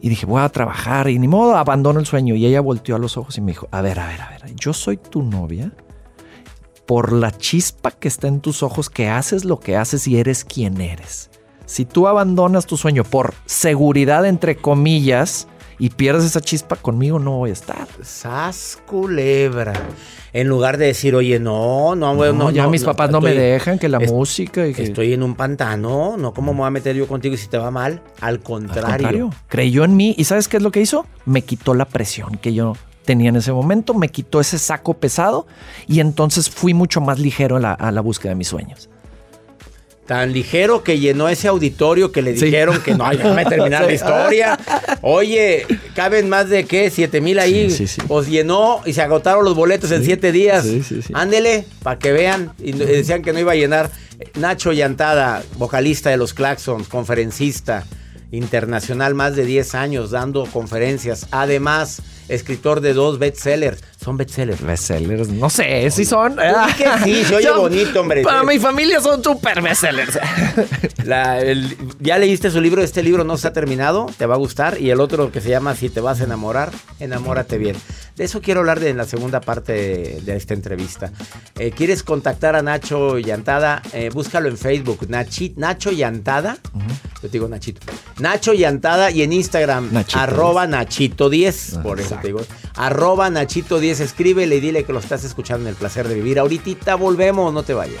Y 0.00 0.08
dije, 0.08 0.24
voy 0.24 0.40
a 0.40 0.48
trabajar 0.48 1.08
y 1.10 1.18
ni 1.18 1.28
modo, 1.28 1.56
abandono 1.56 2.00
el 2.00 2.06
sueño. 2.06 2.34
Y 2.34 2.46
ella 2.46 2.60
volteó 2.62 2.96
a 2.96 2.98
los 2.98 3.16
ojos 3.18 3.36
y 3.36 3.42
me 3.42 3.52
dijo, 3.52 3.68
a 3.70 3.82
ver, 3.82 3.98
a 4.00 4.06
ver, 4.06 4.20
a 4.22 4.30
ver, 4.30 4.54
yo 4.54 4.72
soy 4.72 4.96
tu 4.96 5.22
novia 5.22 5.72
por 6.86 7.12
la 7.12 7.30
chispa 7.30 7.90
que 7.90 8.08
está 8.08 8.26
en 8.28 8.40
tus 8.40 8.62
ojos 8.62 8.88
que 8.90 9.08
haces 9.08 9.44
lo 9.44 9.60
que 9.60 9.76
haces 9.76 10.06
y 10.08 10.18
eres 10.18 10.44
quien 10.44 10.80
eres. 10.80 11.30
Si 11.70 11.84
tú 11.84 12.08
abandonas 12.08 12.66
tu 12.66 12.76
sueño 12.76 13.04
por 13.04 13.32
seguridad, 13.46 14.26
entre 14.26 14.56
comillas, 14.56 15.46
y 15.78 15.90
pierdes 15.90 16.24
esa 16.24 16.40
chispa, 16.40 16.74
conmigo 16.74 17.20
no 17.20 17.38
voy 17.38 17.50
a 17.50 17.52
estar. 17.52 17.86
Sas 18.02 18.82
culebra. 18.86 19.72
En 20.32 20.48
lugar 20.48 20.78
de 20.78 20.86
decir, 20.86 21.14
oye, 21.14 21.38
no, 21.38 21.94
no, 21.94 22.12
No, 22.14 22.32
no, 22.32 22.50
ya 22.50 22.64
no, 22.64 22.70
mis 22.70 22.82
no, 22.82 22.86
papás 22.88 23.10
no 23.12 23.20
me 23.20 23.32
dejan, 23.34 23.78
que 23.78 23.88
la 23.88 23.98
es- 23.98 24.10
música 24.10 24.66
y 24.66 24.74
que... 24.74 24.82
Estoy 24.82 25.12
en 25.12 25.22
un 25.22 25.36
pantano, 25.36 26.16
no, 26.16 26.34
¿cómo 26.34 26.52
me 26.52 26.58
voy 26.58 26.66
a 26.66 26.70
meter 26.70 26.96
yo 26.96 27.06
contigo 27.06 27.36
si 27.36 27.46
te 27.46 27.56
va 27.56 27.70
mal? 27.70 28.02
Al 28.20 28.34
Al 28.34 28.40
contrario. 28.40 28.88
contrario, 28.90 29.30
creyó 29.46 29.84
en 29.84 29.94
mí 29.96 30.12
y 30.18 30.24
¿sabes 30.24 30.48
qué 30.48 30.56
es 30.56 30.64
lo 30.64 30.72
que 30.72 30.80
hizo? 30.80 31.06
Me 31.24 31.42
quitó 31.42 31.74
la 31.74 31.84
presión 31.84 32.36
que 32.38 32.52
yo 32.52 32.74
tenía 33.04 33.28
en 33.28 33.36
ese 33.36 33.52
momento, 33.52 33.94
me 33.94 34.08
quitó 34.08 34.40
ese 34.40 34.58
saco 34.58 34.94
pesado 34.94 35.46
y 35.86 36.00
entonces 36.00 36.50
fui 36.50 36.74
mucho 36.74 37.00
más 37.00 37.20
ligero 37.20 37.56
a 37.56 37.60
la, 37.60 37.72
a 37.74 37.92
la 37.92 38.00
búsqueda 38.00 38.30
de 38.30 38.36
mis 38.36 38.48
sueños. 38.48 38.90
Tan 40.10 40.32
ligero 40.32 40.82
que 40.82 40.98
llenó 40.98 41.28
ese 41.28 41.46
auditorio 41.46 42.10
que 42.10 42.20
le 42.20 42.36
Sí. 42.36 42.46
dijeron 42.46 42.82
que 42.82 42.96
no, 42.96 43.08
déjame 43.08 43.44
terminar 43.44 43.84
la 43.84 43.92
historia. 43.92 44.58
Oye, 45.02 45.64
caben 45.94 46.28
más 46.28 46.48
de 46.48 46.64
qué, 46.64 46.90
siete 46.90 47.20
mil 47.20 47.38
ahí. 47.38 47.70
Sí, 47.70 47.86
sí, 47.86 47.86
sí. 47.86 48.00
Pues 48.08 48.26
llenó 48.26 48.80
y 48.84 48.92
se 48.92 49.02
agotaron 49.02 49.44
los 49.44 49.54
boletos 49.54 49.92
en 49.92 50.04
siete 50.04 50.32
días. 50.32 50.64
Sí, 50.64 50.82
sí, 50.82 51.00
sí. 51.02 51.12
Ándele, 51.14 51.64
para 51.84 52.00
que 52.00 52.10
vean. 52.10 52.50
Y 52.58 52.72
decían 52.72 53.22
que 53.22 53.32
no 53.32 53.38
iba 53.38 53.52
a 53.52 53.54
llenar. 53.54 53.88
Nacho 54.34 54.72
Llantada, 54.72 55.44
vocalista 55.58 56.10
de 56.10 56.16
los 56.16 56.34
Claxons, 56.34 56.88
conferencista 56.88 57.84
internacional, 58.32 59.14
más 59.14 59.36
de 59.36 59.44
10 59.44 59.76
años 59.76 60.10
dando 60.10 60.44
conferencias. 60.46 61.28
Además, 61.30 62.02
escritor 62.34 62.80
de 62.80 62.94
dos 62.94 63.18
bestsellers. 63.18 63.82
Son 64.02 64.16
bestsellers. 64.16 64.62
Bestsellers, 64.62 65.28
no 65.28 65.50
sé, 65.50 65.90
si 65.90 66.04
son. 66.04 66.36
di 66.36 66.74
que 66.76 66.88
sí, 67.04 67.24
se 67.24 67.36
oye 67.36 67.48
Son- 67.48 67.58
bonito, 67.58 68.00
hombre. 68.00 68.22
Para 68.22 68.42
mi 68.44 68.58
familia 68.58 69.00
son 69.00 69.22
super 69.22 69.60
bestsellers. 69.60 70.18
La- 71.04 71.40
el- 71.40 71.76
ya 71.98 72.18
leíste 72.18 72.50
su 72.50 72.60
libro, 72.60 72.82
este 72.82 73.02
libro 73.02 73.24
no 73.24 73.34
está 73.34 73.52
terminado, 73.52 74.06
te 74.16 74.26
va 74.26 74.34
a 74.34 74.38
gustar. 74.38 74.80
Y 74.80 74.90
el 74.90 75.00
otro 75.00 75.30
que 75.32 75.40
se 75.40 75.50
llama 75.50 75.74
Si 75.74 75.90
te 75.90 76.00
vas 76.00 76.20
a 76.20 76.24
enamorar, 76.24 76.70
enamórate 76.98 77.58
bien. 77.58 77.76
De 78.16 78.24
eso 78.24 78.40
quiero 78.42 78.60
hablar 78.60 78.80
de, 78.80 78.90
en 78.90 78.96
la 78.98 79.04
segunda 79.06 79.40
parte 79.40 79.72
de, 79.72 80.20
de 80.22 80.36
esta 80.36 80.52
entrevista. 80.54 81.10
Eh, 81.58 81.70
¿Quieres 81.70 82.02
contactar 82.02 82.54
a 82.56 82.62
Nacho 82.62 83.18
Llantada? 83.18 83.82
Eh, 83.92 84.10
búscalo 84.12 84.48
en 84.48 84.58
Facebook, 84.58 85.06
Nachi- 85.08 85.54
Nacho 85.56 85.90
Llantada. 85.90 86.58
Yo 87.14 87.20
te 87.22 87.28
digo 87.28 87.48
Nachito. 87.48 87.80
Nacho 88.18 88.52
Llantada 88.52 89.10
y 89.10 89.22
en 89.22 89.32
Instagram, 89.32 89.88
Nachito 89.92 90.18
arroba 90.18 90.66
Nachito10. 90.66 91.78
Ah, 91.78 91.82
por 91.82 92.00
eso. 92.00 92.18
Arroba 92.76 93.28
Nachito10. 93.28 94.00
Escríbele 94.00 94.56
y 94.56 94.60
dile 94.60 94.84
que 94.84 94.92
lo 94.92 94.98
estás 94.98 95.24
escuchando 95.24 95.68
en 95.68 95.70
el 95.70 95.76
placer 95.76 96.08
de 96.08 96.14
vivir. 96.14 96.38
Ahorita 96.38 96.94
volvemos, 96.94 97.52
no 97.52 97.62
te 97.62 97.74
vayas. 97.74 98.00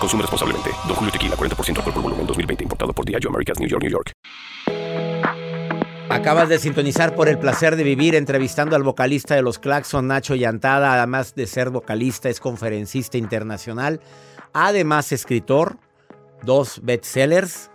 Consume 0.00 0.22
responsablemente. 0.22 0.70
Don 0.86 0.96
Julio 0.96 1.12
Tequila, 1.12 1.36
40% 1.36 1.76
alcohol 1.78 1.92
por 1.94 2.02
volumen, 2.02 2.26
2020. 2.26 2.64
Importado 2.64 2.92
por 2.92 3.04
Diageo 3.04 3.30
Americas, 3.30 3.58
New 3.60 3.68
York, 3.68 3.82
New 3.82 3.92
York. 3.92 4.12
Acabas 6.08 6.48
de 6.48 6.58
sintonizar 6.58 7.14
por 7.14 7.28
el 7.28 7.38
placer 7.38 7.76
de 7.76 7.84
vivir 7.84 8.14
entrevistando 8.16 8.74
al 8.74 8.82
vocalista 8.82 9.36
de 9.36 9.42
los 9.42 9.58
Claxon, 9.60 10.08
Nacho 10.08 10.34
Llantada. 10.34 10.92
Además 10.94 11.34
de 11.34 11.46
ser 11.46 11.70
vocalista, 11.70 12.28
es 12.28 12.40
conferencista 12.40 13.16
internacional. 13.18 14.00
Además, 14.52 15.12
escritor. 15.12 15.76
Dos 16.42 16.80
bestsellers 16.82 17.70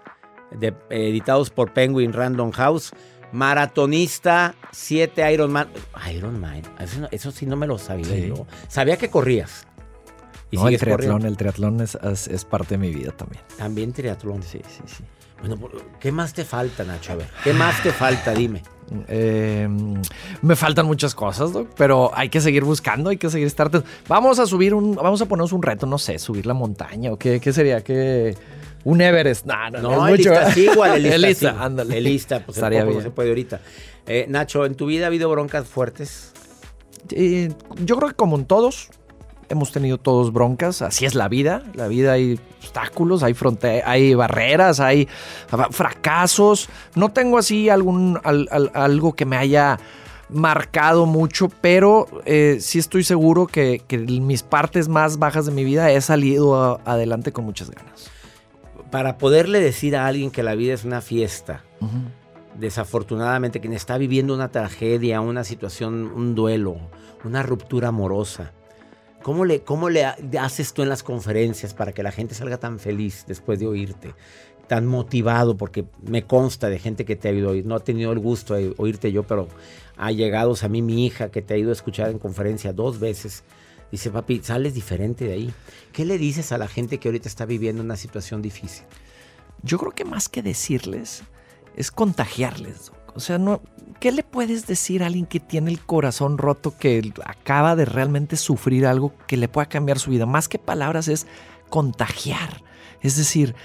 de- 0.52 0.74
editados 0.90 1.52
por 1.52 1.72
Penguin 1.74 2.12
Random 2.14 2.52
House. 2.52 2.92
Maratonista, 3.32 4.56
siete 4.72 5.32
Ironman. 5.32 5.70
Ironman, 6.12 6.64
eso, 6.80 7.08
eso 7.12 7.32
sí 7.32 7.46
no 7.46 7.56
me 7.58 7.68
lo 7.68 7.78
sabía 7.78 8.06
Sí. 8.06 8.28
yo. 8.30 8.48
Sabía 8.68 8.98
que 8.98 9.10
corrías. 9.12 9.68
Y 10.52 10.58
No, 10.58 10.68
el 10.68 10.78
triatlón, 10.78 11.08
corriendo. 11.10 11.28
el 11.28 11.38
triatlón 11.38 11.82
es, 11.82 11.96
es- 12.30 12.46
parte 12.46 12.76
de 12.76 12.78
mi 12.78 12.92
vida 12.94 13.12
también. 13.12 13.42
También 13.58 13.92
triatlón. 13.94 14.44
Sí, 14.44 14.62
sí, 14.68 14.82
sí. 14.86 15.04
Bueno, 15.40 15.58
¿qué 16.00 16.12
más 16.12 16.34
te 16.34 16.46
falta, 16.46 16.84
Nacho? 16.84 17.12
A 17.12 17.16
ver, 17.16 17.28
¿qué 17.44 17.52
más 17.54 17.82
te 17.84 17.92
falta? 17.92 18.34
Dime. 18.34 18.64
Eh, 19.08 19.68
me 20.42 20.56
faltan 20.56 20.86
muchas 20.86 21.14
cosas, 21.16 21.52
Doc, 21.52 21.70
pero 21.76 22.12
hay 22.14 22.30
que 22.30 22.40
seguir 22.40 22.64
buscando, 22.64 23.10
hay 23.10 23.18
que 23.18 23.30
seguir 23.30 23.48
estar. 23.48 23.70
Vamos 24.08 24.40
a 24.40 24.46
subir 24.46 24.74
un, 24.74 24.96
vamos 24.96 25.22
a 25.22 25.26
ponernos 25.26 25.52
un 25.52 25.62
reto, 25.64 25.86
no 25.88 25.98
sé, 25.98 26.20
subir 26.20 26.46
la 26.46 26.54
montaña 26.54 27.12
o 27.12 27.18
qué, 27.18 27.40
qué 27.40 27.52
sería, 27.52 27.84
que 27.84 28.36
un 28.86 29.02
Everest. 29.02 29.46
No, 29.46 29.70
no, 29.72 29.82
No, 29.82 30.08
es 30.08 30.14
el 30.14 30.30
mucho. 30.32 30.52
sí, 30.54 30.70
igual, 30.72 31.06
el 31.06 31.22
lista, 31.22 31.58
ándale. 31.64 31.98
El 31.98 32.04
lista, 32.06 32.40
pues 32.46 32.58
Estaría 32.58 32.84
no 32.86 32.92
bien. 32.92 33.02
se 33.04 33.10
puede 33.12 33.30
ahorita. 33.30 33.60
Eh, 34.08 34.26
Nacho, 34.30 34.66
¿en 34.66 34.76
tu 34.76 34.86
vida 34.86 35.06
ha 35.06 35.08
habido 35.08 35.30
broncas 35.30 35.68
fuertes? 35.68 36.32
Eh, 37.10 37.52
yo 37.84 37.98
creo 37.98 38.10
que 38.10 38.16
como 38.16 38.38
en 38.38 38.46
todos, 38.46 38.90
hemos 39.50 39.72
tenido 39.72 39.98
todos 39.98 40.34
broncas, 40.34 40.82
así 40.82 41.06
es 41.06 41.16
la 41.16 41.28
vida, 41.28 41.64
la 41.74 41.88
vida 41.88 42.14
hay 42.14 42.40
obstáculos, 42.60 43.24
hay 43.24 43.36
hay 43.86 44.14
barreras, 44.14 44.80
hay 44.80 45.08
fracasos. 45.72 46.70
No 46.96 47.10
tengo 47.10 47.38
así 47.38 47.70
algún 47.70 48.20
algo 48.74 49.14
que 49.14 49.26
me 49.26 49.38
haya 49.38 49.80
marcado 50.30 51.06
mucho, 51.06 51.50
pero 51.62 52.08
eh, 52.26 52.58
sí 52.60 52.80
estoy 52.80 53.04
seguro 53.04 53.48
que, 53.48 53.82
mis 54.20 54.44
partes 54.44 54.88
más 54.88 55.20
bajas 55.20 55.46
de 55.46 55.52
mi 55.52 55.64
vida 55.64 55.92
he 55.92 56.02
salido 56.02 56.82
adelante 56.86 57.32
con 57.32 57.46
muchas 57.46 57.70
ganas. 57.70 58.10
Para 58.92 59.18
poderle 59.18 59.60
decir 59.60 59.96
a 59.96 60.08
alguien 60.08 60.32
que 60.32 60.44
la 60.44 60.56
vida 60.56 60.74
es 60.74 60.84
una 60.84 61.02
fiesta, 61.02 61.64
desafortunadamente 62.58 63.60
quien 63.60 63.74
está 63.74 63.98
viviendo 63.98 64.34
una 64.34 64.50
tragedia, 64.50 65.22
una 65.22 65.44
situación, 65.44 66.12
un 66.16 66.36
duelo, 66.36 66.78
una 67.24 67.44
ruptura 67.44 67.90
amorosa, 67.90 68.54
¿Cómo 69.26 69.44
le, 69.44 69.64
¿Cómo 69.64 69.90
le 69.90 70.06
haces 70.06 70.72
tú 70.72 70.84
en 70.84 70.90
las 70.90 71.02
conferencias 71.02 71.74
para 71.74 71.94
que 71.94 72.04
la 72.04 72.12
gente 72.12 72.36
salga 72.36 72.60
tan 72.60 72.78
feliz 72.78 73.26
después 73.28 73.60
de 73.60 73.66
oírte? 73.66 74.14
Tan 74.68 74.86
motivado, 74.86 75.58
porque 75.58 75.84
me 76.04 76.28
consta 76.28 76.70
de 76.70 76.78
gente 76.78 77.06
que 77.06 77.16
te 77.16 77.30
ha 77.30 77.32
ido. 77.32 77.52
No 77.64 77.78
he 77.78 77.80
tenido 77.80 78.12
el 78.12 78.20
gusto 78.20 78.54
de 78.54 78.76
oírte 78.78 79.12
yo, 79.12 79.24
pero 79.24 79.48
ha 79.98 80.12
llegado 80.12 80.54
a 80.62 80.68
mí 80.68 80.84
mi 80.84 81.08
hija 81.08 81.32
que 81.32 81.42
te 81.42 81.56
ha 81.56 81.58
ido 81.58 81.72
a 81.72 81.74
escuchar 81.74 82.12
en 82.12 82.20
conferencia 82.20 82.72
dos 82.72 83.00
veces. 83.00 83.44
Dice, 83.92 84.12
papi, 84.12 84.42
sales 84.44 84.76
diferente 84.76 85.26
de 85.26 85.34
ahí. 85.34 85.54
¿Qué 85.92 86.06
le 86.06 86.20
dices 86.20 86.52
a 86.52 86.60
la 86.60 86.68
gente 86.68 87.00
que 87.00 87.08
ahorita 87.08 87.28
está 87.28 87.48
viviendo 87.48 87.82
una 87.82 87.96
situación 87.96 88.44
difícil? 88.44 88.86
Yo 89.64 89.80
creo 89.80 89.94
que 89.94 90.06
más 90.06 90.30
que 90.30 90.44
decirles, 90.44 91.24
es 91.76 91.90
contagiarles. 91.90 92.92
O 93.16 93.20
sea, 93.20 93.38
no, 93.38 93.62
¿qué 94.00 94.12
le 94.12 94.24
puedes 94.24 94.68
decir 94.68 95.02
a 95.02 95.08
alguien 95.08 95.26
que 95.26 95.40
tiene 95.40 95.72
el 95.72 95.80
corazón 95.80 96.38
roto, 96.38 96.78
que 96.78 97.14
acaba 97.26 97.76
de 97.76 97.86
realmente 97.86 98.36
sufrir 98.36 98.86
algo 98.86 99.14
que 99.26 99.38
le 99.38 99.48
pueda 99.48 99.68
cambiar 99.68 100.00
su 100.00 100.12
vida? 100.12 100.26
Más 100.26 100.48
que 100.48 100.60
palabras 100.60 101.08
es 101.08 101.26
contagiar. 101.70 102.62
Es 103.02 103.18
decir, 103.18 103.56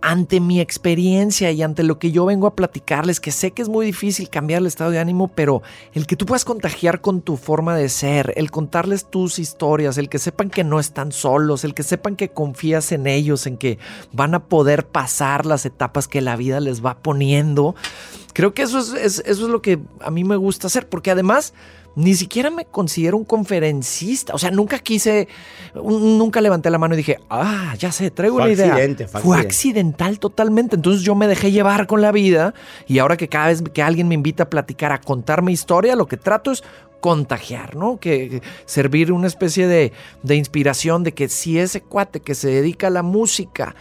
ante 0.00 0.40
mi 0.40 0.60
experiencia 0.60 1.50
y 1.50 1.62
ante 1.62 1.82
lo 1.82 1.98
que 1.98 2.12
yo 2.12 2.24
vengo 2.24 2.46
a 2.46 2.54
platicarles, 2.54 3.18
que 3.20 3.32
sé 3.32 3.50
que 3.50 3.62
es 3.62 3.68
muy 3.68 3.84
difícil 3.84 4.30
cambiar 4.30 4.60
el 4.60 4.66
estado 4.66 4.90
de 4.90 4.98
ánimo, 4.98 5.28
pero 5.28 5.62
el 5.92 6.06
que 6.06 6.16
tú 6.16 6.24
puedas 6.24 6.44
contagiar 6.44 7.00
con 7.00 7.20
tu 7.20 7.36
forma 7.36 7.76
de 7.76 7.88
ser, 7.88 8.32
el 8.36 8.50
contarles 8.50 9.06
tus 9.06 9.38
historias, 9.38 9.98
el 9.98 10.08
que 10.08 10.18
sepan 10.18 10.50
que 10.50 10.62
no 10.62 10.78
están 10.78 11.10
solos, 11.10 11.64
el 11.64 11.74
que 11.74 11.82
sepan 11.82 12.14
que 12.14 12.28
confías 12.28 12.92
en 12.92 13.06
ellos, 13.06 13.46
en 13.46 13.56
que 13.56 13.78
van 14.12 14.34
a 14.34 14.44
poder 14.44 14.86
pasar 14.86 15.46
las 15.46 15.66
etapas 15.66 16.06
que 16.06 16.20
la 16.20 16.36
vida 16.36 16.60
les 16.60 16.84
va 16.84 16.98
poniendo, 16.98 17.74
creo 18.34 18.54
que 18.54 18.62
eso 18.62 18.78
es, 18.78 18.92
eso 18.94 19.22
es 19.26 19.40
lo 19.40 19.62
que 19.62 19.80
a 20.00 20.10
mí 20.12 20.22
me 20.22 20.36
gusta 20.36 20.68
hacer, 20.68 20.88
porque 20.88 21.10
además 21.10 21.54
ni 21.96 22.14
siquiera 22.14 22.50
me 22.50 22.64
considero 22.64 23.16
un 23.16 23.24
conferencista. 23.24 24.34
O 24.34 24.38
sea, 24.38 24.50
nunca 24.50 24.78
quise, 24.78 25.28
nunca 25.74 26.40
levanté 26.40 26.70
la 26.70 26.78
mano 26.78 26.94
y 26.94 26.98
dije, 26.98 27.18
ah, 27.28 27.74
ya 27.78 27.90
sé, 27.90 28.10
traigo 28.10 28.36
una 28.36 28.50
idea. 28.50 28.76
fue, 29.08 29.20
fue 29.20 29.38
accidental 29.38 30.18
totalmente. 30.18 30.76
Entonces 30.76 31.02
yo 31.02 31.14
me 31.14 31.26
dejé 31.26 31.50
llevar 31.50 31.86
con 31.86 32.00
la 32.00 32.12
vida 32.12 32.54
y 32.86 32.98
ahora 32.98 33.16
que 33.16 33.28
cada 33.28 33.48
vez 33.48 33.62
que 33.62 33.82
alguien 33.82 34.08
me 34.08 34.14
invita 34.14 34.44
a 34.44 34.50
platicar, 34.50 34.92
a 34.92 35.00
contarme 35.00 35.52
historia, 35.52 35.96
lo 35.96 36.06
que 36.06 36.16
trato 36.16 36.52
es 36.52 36.62
contagiar, 37.00 37.76
¿no? 37.76 37.98
Que, 37.98 38.42
servir 38.66 39.12
una 39.12 39.26
especie 39.26 39.66
de, 39.66 39.92
de 40.22 40.36
inspiración 40.36 41.04
de 41.04 41.12
que 41.12 41.28
si 41.28 41.58
ese 41.58 41.80
cuate 41.80 42.20
que 42.20 42.34
se 42.34 42.48
dedica 42.48 42.88
a 42.88 42.90
la 42.90 43.02
música, 43.02 43.74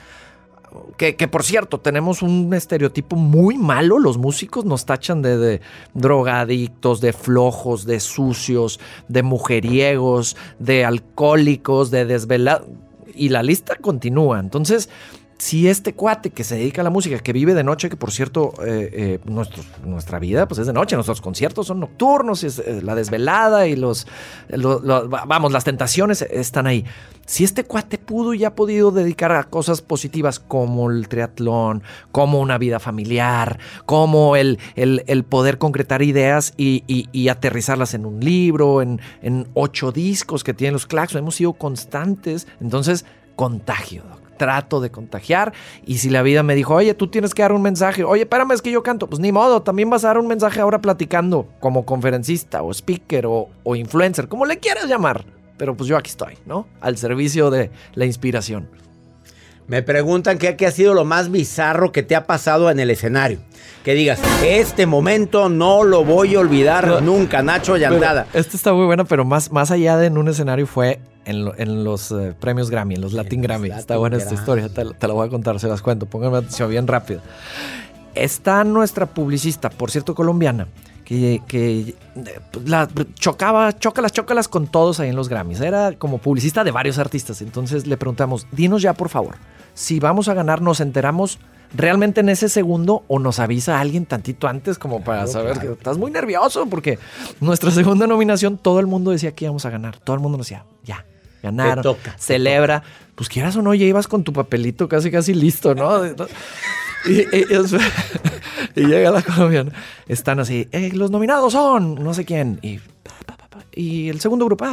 que, 0.98 1.28
por 1.28 1.44
cierto, 1.44 1.80
tenemos 1.80 2.22
un 2.22 2.54
estereotipo 2.54 3.16
muy 3.16 3.58
malo. 3.58 4.00
Los 4.00 4.18
músicos 4.18 4.66
nos 4.66 4.86
tachan 4.86 5.22
de, 5.22 5.62
drogadictos, 5.94 7.02
de 7.02 7.14
flojos, 7.14 7.86
de 7.86 8.00
sucios, 8.00 8.80
de 9.08 9.24
mujeriegos, 9.24 10.36
de 10.60 10.86
alcohólicos, 10.86 11.92
de 11.92 12.06
desvelados. 12.06 12.68
Y 13.16 13.30
la 13.30 13.44
lista 13.44 13.76
continúa. 13.78 14.40
Entonces, 14.40 14.90
si 15.38 15.68
este 15.68 15.94
cuate 15.94 16.32
que 16.32 16.44
se 16.44 16.56
dedica 16.56 16.82
a 16.82 16.84
la 16.84 16.90
música, 16.90 17.20
que 17.20 17.32
vive 17.32 17.54
de 17.54 17.64
noche, 17.64 17.90
que 17.90 17.98
por 17.98 18.12
cierto, 18.12 18.54
eh, 18.66 19.20
eh, 19.26 19.60
nuestra 19.84 20.20
vida 20.20 20.48
pues 20.48 20.60
es 20.60 20.68
de 20.68 20.74
noche, 20.74 20.96
nuestros 20.96 21.22
conciertos 21.22 21.68
son 21.68 21.80
nocturnos, 21.80 22.44
es, 22.44 22.60
eh, 22.60 22.82
la 22.82 22.96
desvelada 22.96 23.68
y 23.68 23.76
los, 23.76 24.08
vamos, 25.28 25.52
las 25.52 25.64
tentaciones 25.64 26.24
están 26.24 26.66
ahí. 26.66 26.86
Si 27.28 27.44
este 27.44 27.66
cuate 27.66 27.98
pudo 27.98 28.34
y 28.34 28.46
ha 28.46 28.56
podido 28.56 28.90
dedicar 28.90 29.32
a 29.34 29.44
cosas 29.44 29.82
positivas 29.82 30.40
como 30.40 30.90
el 30.90 31.08
triatlón, 31.08 31.84
como 32.12 32.40
una 32.40 32.58
vida 32.58 32.80
familiar, 32.80 33.60
como 33.86 34.38
el, 34.38 34.60
el, 34.76 35.24
poder 35.26 35.58
concretar 35.58 36.02
ideas 36.02 36.54
y, 36.58 37.28
aterrizarlas 37.28 37.94
en 37.94 38.06
un 38.06 38.22
libro, 38.22 38.82
en, 38.82 39.00
ocho 39.54 39.92
discos 39.92 40.44
que 40.44 40.54
tienen 40.54 40.74
los 40.74 40.88
Claxon, 40.88 41.20
hemos 41.20 41.36
sido 41.36 41.54
constantes, 41.54 42.48
entonces 42.62 43.06
contagio, 43.36 44.04
trato 44.38 44.80
de 44.82 44.92
contagiar. 44.92 45.54
Y 45.86 45.98
si 45.98 46.10
la 46.10 46.22
vida 46.22 46.44
me 46.44 46.56
dijo, 46.56 46.76
oye, 46.76 46.94
tú 46.94 47.08
tienes 47.08 47.34
que 47.34 47.42
dar 47.42 47.52
un 47.52 47.62
mensaje, 47.62 48.04
oye, 48.04 48.24
espérame, 48.24 48.52
es 48.52 48.62
que 48.62 48.72
yo 48.72 48.84
canto, 48.84 49.08
pues 49.08 49.20
ni 49.20 49.32
modo, 49.32 49.62
también 49.62 49.90
vas 49.90 50.04
a 50.04 50.08
dar 50.08 50.18
un 50.18 50.28
mensaje 50.28 50.60
ahora 50.60 50.80
platicando 50.80 51.48
como 51.60 51.86
conferencista 51.86 52.62
o 52.62 52.72
speaker 52.72 53.26
o, 53.26 53.50
o 53.64 53.76
influencer, 53.76 54.28
como 54.28 54.46
le 54.46 54.60
quieras 54.60 54.86
llamar. 54.86 55.26
Pero 55.58 55.76
pues 55.76 55.90
yo 55.90 55.98
aquí 55.98 56.12
estoy, 56.12 56.38
¿no? 56.46 56.68
Al 56.82 56.98
servicio 56.98 57.50
de 57.50 57.72
la 57.96 58.06
inspiración. 58.06 58.70
Me 59.68 59.84
preguntan 59.84 60.38
qué, 60.38 60.66
ha 60.66 60.72
sido 60.72 60.94
lo 60.94 61.04
más 61.04 61.30
bizarro 61.30 61.92
que 61.92 62.02
te 62.02 62.16
ha 62.16 62.26
pasado 62.26 62.72
en 62.72 62.80
el 62.80 62.90
escenario. 62.90 63.40
Que 63.84 63.96
digas, 63.96 64.22
este 64.42 64.86
momento 64.86 65.50
no 65.50 65.84
lo 65.84 66.06
voy 66.06 66.36
a 66.36 66.40
olvidar 66.40 67.04
nunca, 67.04 67.44
Nacho 67.44 67.76
Yandada. 67.76 68.28
Esto 68.34 68.56
está 68.56 68.72
muy 68.72 68.86
bueno, 68.86 69.04
pero 69.04 69.26
más, 69.26 69.52
más 69.52 69.70
allá 69.70 69.98
de 69.98 70.08
en 70.08 70.18
un 70.18 70.30
escenario 70.30 70.68
fue 70.68 71.02
en, 71.28 71.84
los 71.84 72.12
eh, 72.12 72.34
premios 72.40 72.70
Grammy, 72.70 72.96
en 72.96 73.02
los 73.02 73.14
Latin 73.14 73.42
Grammy. 73.42 73.70
está 73.70 73.98
buena 73.98 74.18
esta 74.18 74.34
historia, 74.34 74.70
te, 74.70 74.84
la 74.84 75.14
voy 75.14 75.28
a 75.28 75.30
contar, 75.30 75.60
se 75.60 75.68
las 75.68 75.82
cuento. 75.82 76.06
Pónganme 76.06 76.38
atención 76.38 76.70
bien 76.70 76.88
rápido. 76.88 77.22
Está 78.16 78.64
nuestra 78.64 79.06
publicista, 79.06 79.70
por 79.70 79.92
cierto, 79.92 80.16
colombiana, 80.16 80.68
que, 81.04 81.42
que 81.48 81.96
la, 82.66 82.88
chocaba, 83.16 83.78
chócalas, 83.78 84.12
chócalas 84.12 84.48
con 84.48 84.68
todos 84.68 85.00
ahí 85.00 85.10
en 85.10 85.16
los 85.16 85.30
Grammys. 85.30 85.62
Era 85.62 85.94
como 85.94 86.18
publicista 86.18 86.64
de 86.64 86.72
varios 86.72 86.98
artistas. 86.98 87.42
Entonces 87.42 87.86
le 87.86 87.98
preguntamos, 87.98 88.48
dinos 88.52 88.82
ya 88.82 88.94
por 88.94 89.10
favor, 89.10 89.36
si 89.74 90.00
vamos 90.00 90.30
a 90.30 90.34
ganar, 90.34 90.62
nos 90.62 90.80
enteramos 90.80 91.40
realmente 91.76 92.22
en 92.22 92.30
ese 92.30 92.50
segundo 92.50 93.04
o 93.08 93.20
nos 93.20 93.40
avisa 93.40 93.80
alguien 93.80 94.06
tantito 94.06 94.48
antes 94.48 94.80
como 94.80 95.04
para 95.04 95.28
saber 95.28 95.60
que 95.60 95.72
estás 95.74 95.98
muy 95.98 96.12
nervioso 96.12 96.66
porque 96.68 96.98
nuestra 97.42 97.72
segunda 97.72 98.08
nominación 98.08 98.58
todo 98.58 98.80
el 98.80 98.88
mundo 98.88 99.12
decía 99.12 99.34
que 99.34 99.46
íbamos 99.46 99.66
a 99.66 99.70
ganar. 99.70 100.00
Todo 100.00 100.16
el 100.16 100.22
mundo 100.22 100.38
nos 100.38 100.48
decía, 100.48 100.66
ya, 100.84 101.06
ganaron, 101.42 101.98
celebra. 102.18 102.84
Pues 103.16 103.30
quieras 103.30 103.56
o 103.56 103.62
no, 103.62 103.74
ya 103.74 103.86
ibas 103.86 104.08
con 104.08 104.24
tu 104.24 104.32
papelito 104.32 104.88
casi, 104.88 105.10
casi 105.10 105.34
listo, 105.34 105.74
¿no? 105.74 106.06
y, 107.06 107.26
llega 108.76 109.12
la 109.12 109.22
colombiana. 109.22 109.72
Están 110.08 110.40
así, 110.40 110.68
eh, 110.72 110.92
los 110.94 111.10
nominados 111.10 111.54
son 111.54 111.96
no 111.96 112.14
sé 112.14 112.26
quién. 112.26 112.60
Y, 112.62 112.80
y 113.74 114.10
el 114.10 114.20
segundo 114.20 114.46
grupo, 114.46 114.66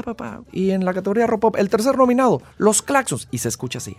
y 0.52 0.70
en 0.70 0.84
la 0.84 0.92
categoría 0.94 1.26
rock 1.26 1.56
el 1.58 1.70
tercer 1.70 1.96
nominado, 1.96 2.42
los 2.58 2.82
claxos. 2.82 3.28
Y 3.30 3.38
se 3.38 3.48
escucha 3.48 3.78
así. 3.78 3.96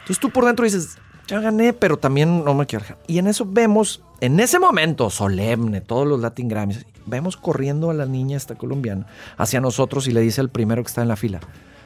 Entonces 0.00 0.20
tú 0.20 0.30
por 0.30 0.44
dentro 0.44 0.64
dices, 0.64 0.98
ya 1.28 1.40
gané, 1.40 1.74
pero 1.74 1.98
también 1.98 2.42
no 2.42 2.54
me 2.54 2.66
quiero 2.66 2.84
dejar. 2.84 2.98
Y 3.06 3.18
en 3.18 3.26
eso 3.26 3.46
vemos, 3.46 4.02
en 4.20 4.40
ese 4.40 4.58
momento 4.58 5.10
solemne, 5.10 5.82
todos 5.82 6.06
los 6.06 6.20
Latin 6.20 6.48
Grammys, 6.48 6.86
vemos 7.04 7.36
corriendo 7.36 7.90
a 7.90 7.94
la 7.94 8.06
niña 8.06 8.36
esta 8.36 8.54
colombiana 8.54 9.06
hacia 9.36 9.60
nosotros 9.60 10.08
y 10.08 10.12
le 10.12 10.22
dice 10.22 10.40
al 10.40 10.48
primero 10.48 10.82
que 10.82 10.88
está 10.88 11.02
en 11.02 11.08
la 11.08 11.16
fila, 11.16 11.40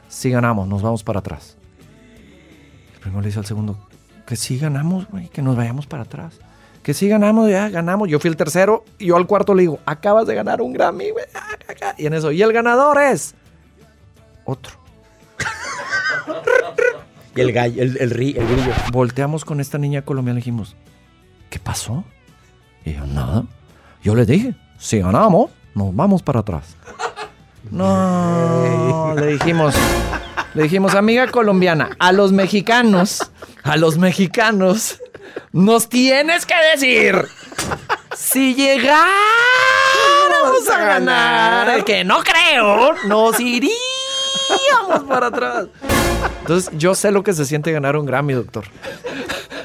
si 0.08 0.30
ganamos, 0.30 0.68
nos 0.68 0.80
vamos 0.80 1.02
para 1.02 1.18
atrás. 1.18 1.56
El 2.94 3.00
primero 3.00 3.20
le 3.20 3.26
dice 3.26 3.40
al 3.40 3.46
segundo, 3.46 3.76
que 4.26 4.36
si 4.36 4.58
ganamos, 4.58 5.08
güey, 5.08 5.28
que 5.28 5.42
nos 5.42 5.56
vayamos 5.56 5.86
para 5.86 6.04
atrás. 6.04 6.38
Que 6.84 6.94
si 6.94 7.08
ganamos, 7.08 7.50
ya 7.50 7.68
ganamos. 7.68 8.08
Yo 8.08 8.18
fui 8.18 8.28
el 8.30 8.36
tercero 8.36 8.84
y 8.98 9.06
yo 9.06 9.16
al 9.16 9.26
cuarto 9.26 9.54
le 9.54 9.62
digo, 9.62 9.80
acabas 9.86 10.26
de 10.26 10.34
ganar 10.34 10.62
un 10.62 10.72
Grammy, 10.72 11.10
güey. 11.10 11.24
Y 11.98 12.06
en 12.06 12.14
eso, 12.14 12.30
y 12.30 12.42
el 12.42 12.52
ganador 12.52 13.00
es 13.00 13.34
otro. 14.44 14.76
Y 17.34 17.40
el, 17.40 17.52
gallo, 17.52 17.82
el, 17.82 17.96
el, 17.98 18.10
grillo. 18.10 18.42
Volteamos 18.92 19.44
con 19.44 19.60
esta 19.60 19.78
niña 19.78 20.02
colombiana 20.02 20.38
y 20.38 20.42
dijimos, 20.42 20.76
¿qué 21.50 21.58
pasó? 21.58 22.04
Y 22.84 22.94
yo, 22.94 23.06
nada. 23.06 23.44
Yo 24.02 24.14
le 24.14 24.26
dije, 24.26 24.54
si 24.78 24.98
ganamos, 24.98 25.50
nos 25.74 25.94
vamos 25.94 26.22
para 26.22 26.40
atrás. 26.40 26.76
No, 27.70 29.14
le 29.14 29.26
dijimos, 29.28 29.74
le 30.54 30.64
dijimos, 30.64 30.96
amiga 30.96 31.28
colombiana, 31.28 31.90
a 32.00 32.10
los 32.10 32.32
mexicanos, 32.32 33.30
a 33.62 33.76
los 33.76 33.98
mexicanos, 33.98 35.00
nos 35.52 35.88
tienes 35.88 36.44
que 36.44 36.56
decir 36.74 37.16
si 38.16 38.54
llegáramos 38.54 39.06
a 40.74 40.78
ganar, 40.84 41.84
que 41.84 42.04
no 42.04 42.18
creo, 42.22 42.94
nos 43.06 43.38
iríamos 43.40 43.72
para 45.08 45.28
atrás. 45.28 45.66
Entonces, 46.40 46.70
yo 46.76 46.94
sé 46.94 47.10
lo 47.12 47.22
que 47.22 47.32
se 47.32 47.44
siente 47.44 47.72
ganar 47.72 47.96
un 47.96 48.06
Grammy, 48.06 48.34
doctor. 48.34 48.64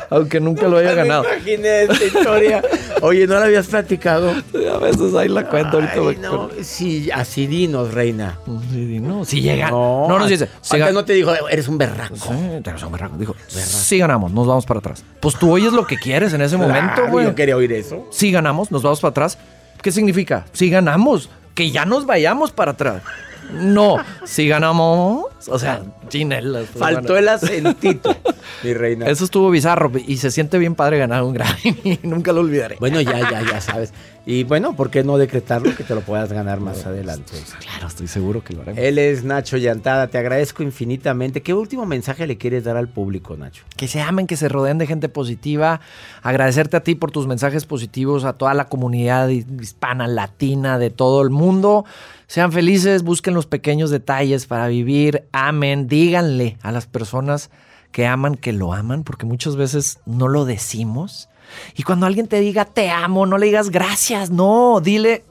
aunque 0.09 0.39
nunca 0.39 0.67
lo 0.67 0.77
haya 0.77 0.93
ganado. 0.93 1.23
Me 1.23 1.35
imaginé 1.35 1.83
esta 1.83 2.03
historia. 2.05 2.61
Oye, 3.01 3.27
¿no 3.27 3.35
la 3.35 3.45
habías 3.45 3.67
platicado? 3.67 4.31
A 4.73 4.77
veces 4.77 5.13
ahí 5.15 5.27
la 5.27 5.47
cuento 5.49 5.77
ahorita. 5.77 5.93
Ay, 5.93 5.99
voy 5.99 6.15
no, 6.17 6.47
con- 6.49 6.63
sí, 6.63 7.09
así 7.13 7.45
dinos, 7.45 7.93
reina. 7.93 8.39
Sí, 8.71 8.99
no, 9.01 9.25
si 9.25 9.41
llega. 9.41 9.69
No, 9.69 10.07
No, 10.07 10.17
nos 10.19 10.29
dice. 10.29 10.47
si 10.61 10.77
no 10.79 11.03
te 11.03 11.13
dijo, 11.13 11.31
eres 11.49 11.67
un 11.67 11.77
berraco. 11.77 12.15
Sí, 12.15 12.61
tenés 12.63 12.81
un 12.83 12.91
berraco. 12.91 13.17
Dijo, 13.17 13.35
sí 13.49 13.97
ganamos, 13.97 14.31
nos 14.31 14.47
vamos 14.47 14.65
para 14.65 14.79
atrás. 14.79 15.03
Pues 15.19 15.35
tú 15.35 15.51
oyes 15.51 15.73
lo 15.73 15.85
que 15.85 15.97
quieres 15.97 16.33
en 16.33 16.41
ese 16.41 16.55
momento, 16.57 16.93
Claro, 16.95 17.11
güey. 17.11 17.25
Yo 17.25 17.35
quería 17.35 17.57
oír 17.57 17.73
eso. 17.73 18.07
Si 18.11 18.31
ganamos, 18.31 18.71
nos 18.71 18.81
vamos 18.83 18.99
para 19.01 19.09
atrás. 19.11 19.37
¿Qué 19.81 19.91
significa? 19.91 20.45
Si 20.53 20.69
ganamos, 20.69 21.29
que 21.53 21.69
ya 21.69 21.85
nos 21.85 22.05
vayamos 22.05 22.51
para 22.51 22.71
atrás. 22.71 23.03
No, 23.51 23.97
si 24.25 24.47
ganamos. 24.47 25.25
O 25.47 25.59
sea, 25.59 25.83
chinelas. 26.09 26.65
pues, 26.67 26.79
Faltó 26.79 27.13
bueno. 27.13 27.17
el 27.17 27.29
acentito, 27.29 28.15
mi 28.63 28.73
reina. 28.73 29.07
Eso 29.07 29.25
estuvo 29.25 29.49
bizarro 29.49 29.91
y 30.05 30.17
se 30.17 30.31
siente 30.31 30.57
bien 30.57 30.75
padre 30.75 30.97
ganar 30.97 31.23
un 31.23 31.33
Grammy. 31.33 31.99
Nunca 32.03 32.31
lo 32.33 32.41
olvidaré. 32.41 32.77
Bueno, 32.79 32.99
ya, 33.01 33.19
ya, 33.29 33.43
ya 33.43 33.61
sabes. 33.61 33.93
Y 34.25 34.43
bueno, 34.43 34.75
¿por 34.75 34.89
qué 34.89 35.05
no 35.05 35.17
decretarlo 35.17 35.73
que 35.73 35.85
te 35.85 35.95
lo 35.95 36.01
puedas 36.01 36.33
ganar 36.33 36.59
más 36.59 36.85
adelante? 36.85 37.31
Claro, 37.61 37.87
estoy 37.87 38.07
seguro 38.07 38.43
que 38.43 38.53
lo 38.53 38.61
haremos. 38.61 38.83
Él 38.83 38.97
es 38.97 39.23
Nacho 39.23 39.55
Llantada, 39.55 40.07
te 40.07 40.17
agradezco 40.17 40.63
infinitamente. 40.63 41.41
¿Qué 41.41 41.53
último 41.53 41.85
mensaje 41.85 42.27
le 42.27 42.37
quieres 42.37 42.65
dar 42.65 42.75
al 42.75 42.89
público, 42.89 43.37
Nacho? 43.37 43.63
Que 43.77 43.87
se 43.87 44.01
amen, 44.01 44.27
que 44.27 44.35
se 44.35 44.49
rodeen 44.49 44.79
de 44.79 44.87
gente 44.87 45.07
positiva. 45.07 45.79
Agradecerte 46.23 46.75
a 46.75 46.81
ti 46.81 46.95
por 46.95 47.11
tus 47.11 47.25
mensajes 47.25 47.65
positivos, 47.65 48.25
a 48.25 48.33
toda 48.33 48.53
la 48.53 48.65
comunidad 48.65 49.29
hispana, 49.29 50.07
latina, 50.07 50.77
de 50.77 50.89
todo 50.89 51.21
el 51.21 51.29
mundo. 51.29 51.85
Sean 52.27 52.51
felices, 52.51 53.03
busquen 53.03 53.33
los 53.33 53.45
pequeños 53.45 53.89
detalles 53.91 54.45
para 54.47 54.67
vivir. 54.67 55.23
Amen, 55.31 55.87
díganle 55.87 56.57
a 56.61 56.71
las 56.71 56.87
personas 56.87 57.49
que 57.91 58.05
aman 58.05 58.35
que 58.35 58.53
lo 58.53 58.73
aman, 58.73 59.03
porque 59.03 59.25
muchas 59.25 59.55
veces 59.55 59.99
no 60.05 60.27
lo 60.27 60.45
decimos. 60.45 61.29
Y 61.75 61.83
cuando 61.83 62.05
alguien 62.05 62.27
te 62.27 62.39
diga 62.39 62.65
te 62.65 62.89
amo, 62.89 63.25
no 63.25 63.37
le 63.37 63.47
digas 63.47 63.69
gracias, 63.69 64.29
no, 64.29 64.81
dile 64.81 65.23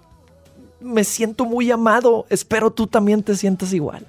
me 0.81 1.05
siento 1.05 1.45
muy 1.45 1.71
amado, 1.71 2.27
espero 2.31 2.71
tú 2.71 2.87
también 2.87 3.23
te 3.23 3.35
sientas 3.37 3.73
igual. 3.73 4.07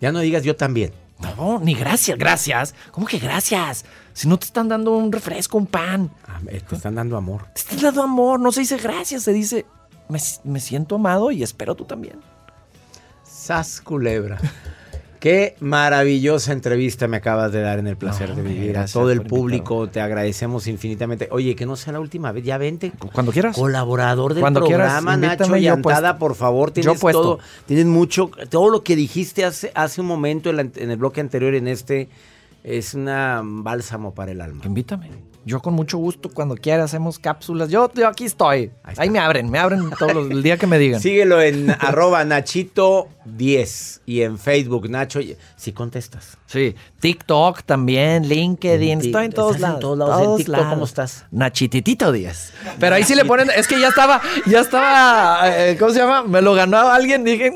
Ya 0.00 0.12
no 0.12 0.20
digas 0.20 0.44
yo 0.44 0.56
también. 0.56 0.92
No, 1.18 1.60
ni 1.60 1.74
gracias, 1.74 2.16
gracias. 2.16 2.74
¿Cómo 2.92 3.06
que 3.06 3.18
gracias? 3.18 3.84
Si 4.14 4.26
no 4.26 4.38
te 4.38 4.46
están 4.46 4.68
dando 4.68 4.96
un 4.96 5.12
refresco, 5.12 5.58
un 5.58 5.66
pan. 5.66 6.10
Ah, 6.26 6.40
eh, 6.46 6.62
Te 6.66 6.76
están 6.76 6.94
dando 6.94 7.16
amor. 7.16 7.46
Te 7.52 7.60
están 7.60 7.80
dando 7.80 8.02
amor, 8.02 8.40
no 8.40 8.52
se 8.52 8.60
dice 8.60 8.78
gracias, 8.78 9.24
se 9.24 9.32
dice 9.32 9.66
me, 10.08 10.18
me 10.44 10.60
siento 10.60 10.94
amado 10.96 11.30
y 11.30 11.42
espero 11.42 11.74
tú 11.74 11.84
también. 11.84 12.20
Sas 13.40 13.80
culebra. 13.80 14.38
Qué 15.18 15.54
maravillosa 15.60 16.52
entrevista 16.52 17.06
me 17.06 17.18
acabas 17.18 17.52
de 17.52 17.60
dar 17.60 17.78
en 17.78 17.86
el 17.86 17.96
placer 17.96 18.30
No, 18.30 18.36
de 18.36 18.42
vivir. 18.42 18.78
A 18.78 18.86
todo 18.86 19.10
el 19.10 19.20
público 19.22 19.88
te 19.88 20.00
agradecemos 20.00 20.66
infinitamente. 20.66 21.28
Oye, 21.30 21.54
que 21.56 21.66
no 21.66 21.76
sea 21.76 21.92
la 21.92 22.00
última 22.00 22.32
vez, 22.32 22.42
ya 22.44 22.56
vente. 22.58 22.92
Cuando 23.12 23.30
quieras. 23.32 23.54
Colaborador 23.56 24.32
del 24.34 24.40
Cuando 24.40 24.60
quieras, 24.64 24.92
programa, 25.02 25.16
Nacho 25.18 25.44
yo 25.46 25.56
Llantada, 25.56 26.12
puesto. 26.12 26.18
por 26.18 26.34
favor. 26.36 26.68
Yo 26.70 26.74
Tienes 26.74 27.00
puesto. 27.00 27.22
todo, 27.22 27.38
tienes 27.66 27.84
mucho, 27.86 28.30
todo 28.48 28.70
lo 28.70 28.82
que 28.82 28.96
dijiste 28.96 29.44
hace, 29.44 29.70
hace 29.74 30.00
un 30.00 30.06
momento 30.06 30.48
en, 30.50 30.56
la- 30.56 30.62
en 30.74 30.90
el 30.90 30.96
bloque 30.96 31.20
anterior, 31.20 31.54
en 31.54 31.68
este, 31.68 32.08
es 32.64 32.94
una 32.94 33.42
bálsamo 33.44 34.14
para 34.14 34.32
el 34.32 34.40
alma. 34.40 34.62
Invítame. 34.64 35.10
Yo 35.44 35.60
con 35.60 35.74
mucho 35.74 35.96
gusto, 35.98 36.28
cuando 36.28 36.54
quieras, 36.54 36.86
hacemos 36.86 37.18
cápsulas. 37.18 37.70
Yo, 37.70 37.90
yo 37.94 38.06
aquí 38.08 38.26
estoy. 38.26 38.70
Ahí 38.82 39.08
me 39.08 39.18
abren, 39.18 39.50
me 39.50 39.58
abren 39.58 39.90
todos 39.98 40.14
los, 40.14 40.30
el 40.30 40.42
día 40.42 40.58
que 40.58 40.66
me 40.66 40.78
digan. 40.78 41.00
Síguelo 41.00 41.40
en 41.40 41.70
arroba 41.80 42.24
Nachito10 42.24 44.00
y 44.04 44.22
en 44.22 44.38
Facebook, 44.38 44.90
Nacho. 44.90 45.20
Si 45.56 45.72
contestas. 45.72 46.36
Sí, 46.46 46.74
TikTok 47.00 47.62
también, 47.62 48.28
LinkedIn, 48.28 49.00
estoy 49.00 49.26
en 49.26 49.32
todos 49.32 49.56
estás 49.56 49.68
en 49.68 49.72
lados. 49.74 49.80
todos 49.80 49.98
lados. 49.98 50.40
En 50.40 50.44
TikTok, 50.44 50.68
¿cómo 50.68 50.84
estás? 50.84 51.24
Nachititito 51.30 52.12
10. 52.12 52.52
Pero 52.78 52.96
ahí 52.96 53.04
sí 53.04 53.14
le 53.14 53.24
ponen, 53.24 53.48
es 53.56 53.66
que 53.66 53.80
ya 53.80 53.88
estaba, 53.88 54.20
ya 54.46 54.60
estaba, 54.60 55.40
eh, 55.44 55.76
¿cómo 55.78 55.92
se 55.92 56.00
llama? 56.00 56.24
Me 56.24 56.42
lo 56.42 56.54
ganó 56.54 56.78
alguien, 56.78 57.24
dije, 57.24 57.52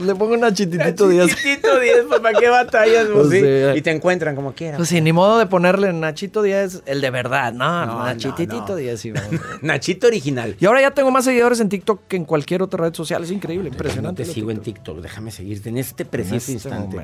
le 0.00 0.14
pongo 0.14 0.36
Nachititito 0.36 1.08
10. 1.08 1.28
Nachitito 1.28 1.80
10, 1.80 2.04
pues 2.08 2.20
¿para 2.20 2.38
qué 2.38 2.48
batallas? 2.48 3.06
Pues, 3.12 3.28
sí. 3.30 3.78
Y 3.78 3.82
te 3.82 3.90
encuentran 3.90 4.36
como 4.36 4.52
quieras. 4.52 4.76
Pues 4.76 4.88
sí, 4.88 5.00
ni 5.00 5.12
modo 5.12 5.38
de 5.38 5.46
ponerle 5.46 5.92
Nachito 5.92 6.42
10, 6.42 6.84
el 6.86 7.00
de 7.00 7.10
verdad. 7.18 7.52
No, 7.52 7.86
No, 7.86 8.04
Nachititito 8.04 8.60
no, 8.60 8.68
no. 8.70 8.76
10. 8.76 9.00
sí, 9.00 9.10
vamos. 9.12 9.30
Nachito 9.62 10.06
original. 10.06 10.56
y 10.58 10.66
ahora 10.66 10.80
ya 10.80 10.90
tengo 10.92 11.10
más 11.10 11.24
seguidores 11.24 11.60
en 11.60 11.68
TikTok 11.68 12.06
que 12.08 12.16
en 12.16 12.24
cualquier 12.24 12.62
otra 12.62 12.84
red 12.84 12.94
social. 12.94 13.22
Es 13.22 13.30
increíble, 13.30 13.68
No 13.70 13.74
impresionante. 13.74 14.24
te 14.24 14.32
sigo 14.32 14.50
en 14.50 14.60
TikTok. 14.60 15.00
Déjame 15.00 15.30
seguirte 15.30 15.68
en 15.68 15.78
este 15.78 16.04
preciso 16.04 16.36
este 16.36 16.52
instante. 16.52 16.98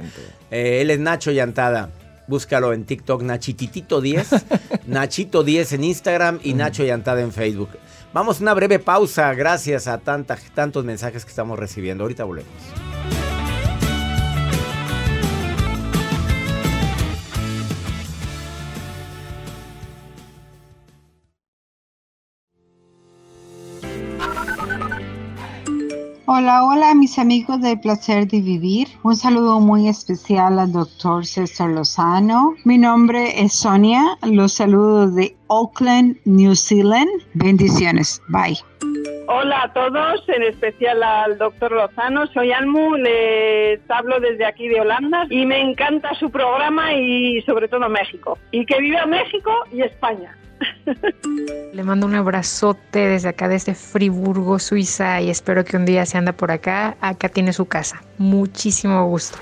Eh, 0.50 0.81
él 0.81 0.90
es 0.90 0.98
Nacho 0.98 1.31
Llantada. 1.31 1.90
Búscalo 2.27 2.72
en 2.72 2.85
TikTok, 2.85 3.22
Nachititito 3.22 4.00
10, 4.00 4.29
Nachito 4.87 5.44
10 5.44 5.74
en 5.74 5.85
Instagram 5.85 6.38
y 6.42 6.55
Nacho 6.55 6.83
Llantada 6.83 7.20
en 7.20 7.33
Facebook. 7.33 7.68
Vamos 8.14 8.38
a 8.38 8.42
una 8.42 8.55
breve 8.55 8.79
pausa, 8.79 9.35
gracias 9.35 9.88
a 9.88 9.98
tanta, 9.98 10.38
tantos 10.55 10.85
mensajes 10.87 11.24
que 11.24 11.29
estamos 11.31 11.59
recibiendo. 11.59 12.05
Ahorita 12.05 12.24
volvemos. 12.24 12.84
Hola, 26.26 26.64
hola 26.64 26.94
mis 26.94 27.18
amigos 27.18 27.60
del 27.60 27.78
placer 27.78 28.26
de 28.26 28.40
vivir. 28.40 28.88
Un 29.02 29.14
saludo 29.14 29.60
muy 29.60 29.88
especial 29.88 30.58
al 30.58 30.72
doctor 30.72 31.26
César 31.26 31.68
Lozano. 31.68 32.54
Mi 32.64 32.78
nombre 32.78 33.42
es 33.42 33.52
Sonia. 33.52 34.16
Los 34.22 34.54
saludos 34.54 35.14
de 35.14 35.37
Auckland, 35.50 36.16
New 36.24 36.54
Zealand. 36.54 37.10
Bendiciones. 37.34 38.22
Bye. 38.28 38.56
Hola 39.28 39.64
a 39.64 39.72
todos, 39.74 40.26
en 40.28 40.44
especial 40.44 41.02
al 41.02 41.37
doctor 41.37 41.72
Lozano. 41.72 42.26
Soy 42.28 42.52
Almu, 42.52 42.96
les 42.96 43.80
hablo 43.90 44.18
desde 44.18 44.46
aquí 44.46 44.68
de 44.68 44.80
Holanda 44.80 45.26
y 45.28 45.44
me 45.44 45.60
encanta 45.60 46.14
su 46.14 46.30
programa 46.30 46.94
y 46.94 47.42
sobre 47.42 47.68
todo 47.68 47.87
México. 47.90 48.38
Y 48.50 48.64
que 48.64 48.78
viva 48.80 49.04
México 49.04 49.52
y 49.70 49.82
España. 49.82 50.34
Le 51.73 51.83
mando 51.83 52.07
un 52.07 52.14
abrazote 52.14 53.01
desde 53.09 53.29
acá, 53.29 53.49
desde 53.49 53.75
Friburgo, 53.75 54.59
Suiza, 54.59 55.21
y 55.21 55.31
espero 55.31 55.64
que 55.64 55.77
un 55.77 55.85
día 55.85 56.07
se 56.07 56.19
anda 56.19 56.33
por 56.33 56.51
acá. 56.51 56.97
Acá 57.01 57.29
tiene 57.29 57.53
su 57.53 57.67
casa. 57.67 58.03
Muchísimo 58.19 59.07
gusto. 59.07 59.38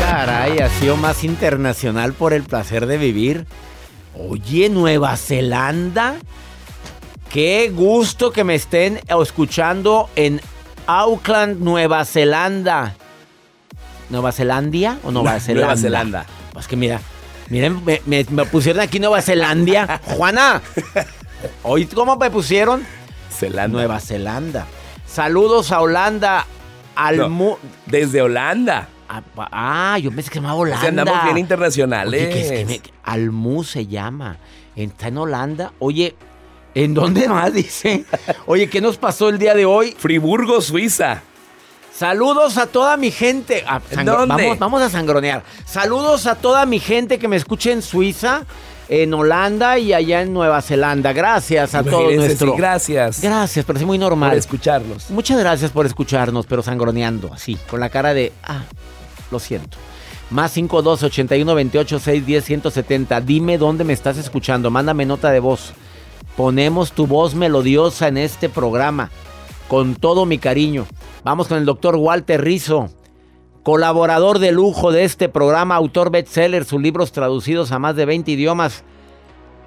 Caray, 0.00 0.58
ha 0.58 0.68
sido 0.68 0.96
más 0.96 1.24
internacional 1.24 2.12
por 2.12 2.32
el 2.32 2.42
placer 2.42 2.86
de 2.86 2.98
vivir. 2.98 3.46
Oye, 4.14 4.68
Nueva 4.68 5.16
Zelanda. 5.16 6.16
Qué 7.30 7.72
gusto 7.74 8.30
que 8.30 8.44
me 8.44 8.54
estén 8.54 9.00
escuchando 9.08 10.08
en 10.14 10.40
Auckland, 10.86 11.60
Nueva 11.60 12.04
Zelanda. 12.04 12.94
¿Nueva 14.10 14.30
Zelandia 14.32 14.98
o 15.02 15.10
Nueva 15.10 15.40
Zelanda? 15.40 15.66
Nueva 15.66 15.80
Zelanda. 15.80 16.26
Pues 16.52 16.68
que 16.68 16.76
mira, 16.76 17.00
miren, 17.50 17.84
me, 17.84 18.00
me- 18.06 18.26
me 18.30 18.44
pusieron 18.46 18.80
aquí 18.82 18.98
Nueva 19.00 19.20
Zelandia. 19.22 20.00
Juana, 20.04 20.62
¿oí 21.62 21.86
cómo 21.86 22.16
me 22.16 22.30
pusieron? 22.30 22.84
Zelanda. 23.30 23.68
Nueva 23.78 24.00
Zelanda. 24.00 24.66
Saludos 25.06 25.72
a 25.72 25.80
Holanda. 25.80 26.46
Al 26.96 27.16
No, 27.16 27.28
mu- 27.28 27.56
Desde 27.86 28.22
Holanda. 28.22 28.88
Ah, 29.08 29.22
Ah, 29.52 29.98
yo 29.98 30.10
pensé 30.10 30.30
que 30.30 30.34
se 30.34 30.40
llamaba 30.40 30.54
O 30.54 30.58
Holanda. 30.62 30.80
sea, 30.80 30.88
andamos 30.88 31.24
bien 31.24 31.38
internacionales. 31.38 32.22
Oye, 32.22 32.30
que 32.32 32.40
es 32.40 32.50
que 32.52 32.64
me- 32.64 32.80
Almú 33.02 33.64
se 33.64 33.86
llama. 33.86 34.36
Está 34.76 35.08
en 35.08 35.18
Holanda. 35.18 35.72
Oye, 35.78 36.14
¿en 36.74 36.94
dónde 36.94 37.28
más 37.28 37.52
dice? 37.54 38.04
Oye, 38.46 38.68
¿qué 38.68 38.80
nos 38.80 38.96
pasó 38.96 39.28
el 39.28 39.38
día 39.38 39.54
de 39.54 39.64
hoy? 39.66 39.94
Friburgo, 39.98 40.60
Suiza. 40.60 41.22
Saludos 41.96 42.58
a 42.58 42.66
toda 42.66 42.96
mi 42.96 43.12
gente. 43.12 43.64
Ah, 43.68 43.80
¿Dónde? 44.04 44.26
Vamos, 44.26 44.58
vamos 44.58 44.82
a 44.82 44.90
sangronear. 44.90 45.44
Saludos 45.64 46.26
a 46.26 46.34
toda 46.34 46.66
mi 46.66 46.80
gente 46.80 47.20
que 47.20 47.28
me 47.28 47.36
escucha 47.36 47.70
en 47.70 47.82
Suiza, 47.82 48.42
en 48.88 49.14
Holanda 49.14 49.78
y 49.78 49.92
allá 49.92 50.22
en 50.22 50.32
Nueva 50.34 50.60
Zelanda. 50.60 51.12
Gracias 51.12 51.72
a 51.76 51.84
todos 51.84 52.12
nuestros. 52.12 52.50
sí, 52.50 52.56
gracias 52.58 53.20
Gracias, 53.20 53.64
parece 53.64 53.86
muy 53.86 53.98
por 53.98 54.10
normal. 54.10 54.36
escucharnos. 54.36 55.08
Muchas 55.10 55.38
gracias 55.38 55.70
por 55.70 55.86
escucharnos, 55.86 56.46
pero 56.46 56.62
sangroneando, 56.64 57.32
así, 57.32 57.56
con 57.70 57.78
la 57.78 57.88
cara 57.90 58.12
de, 58.12 58.32
ah, 58.42 58.62
lo 59.30 59.38
siento. 59.38 59.78
Más 60.30 60.50
52 60.50 61.02
81 61.04 61.54
28 61.54 61.98
6 62.00 62.26
10 62.26 62.44
170. 62.44 63.20
Dime 63.20 63.56
dónde 63.56 63.84
me 63.84 63.92
estás 63.92 64.18
escuchando. 64.18 64.68
Mándame 64.68 65.06
nota 65.06 65.30
de 65.30 65.38
voz. 65.38 65.74
Ponemos 66.36 66.90
tu 66.90 67.06
voz 67.06 67.36
melodiosa 67.36 68.08
en 68.08 68.16
este 68.16 68.48
programa. 68.48 69.10
Con 69.68 69.96
todo 69.96 70.26
mi 70.26 70.38
cariño. 70.38 70.86
Vamos 71.24 71.48
con 71.48 71.58
el 71.58 71.64
doctor 71.64 71.96
Walter 71.96 72.42
Rizzo. 72.42 72.90
Colaborador 73.62 74.38
de 74.38 74.52
lujo 74.52 74.92
de 74.92 75.04
este 75.04 75.28
programa, 75.28 75.76
autor 75.76 76.10
bestseller, 76.10 76.64
sus 76.64 76.82
libros 76.82 77.12
traducidos 77.12 77.72
a 77.72 77.78
más 77.78 77.96
de 77.96 78.04
20 78.04 78.30
idiomas. 78.30 78.84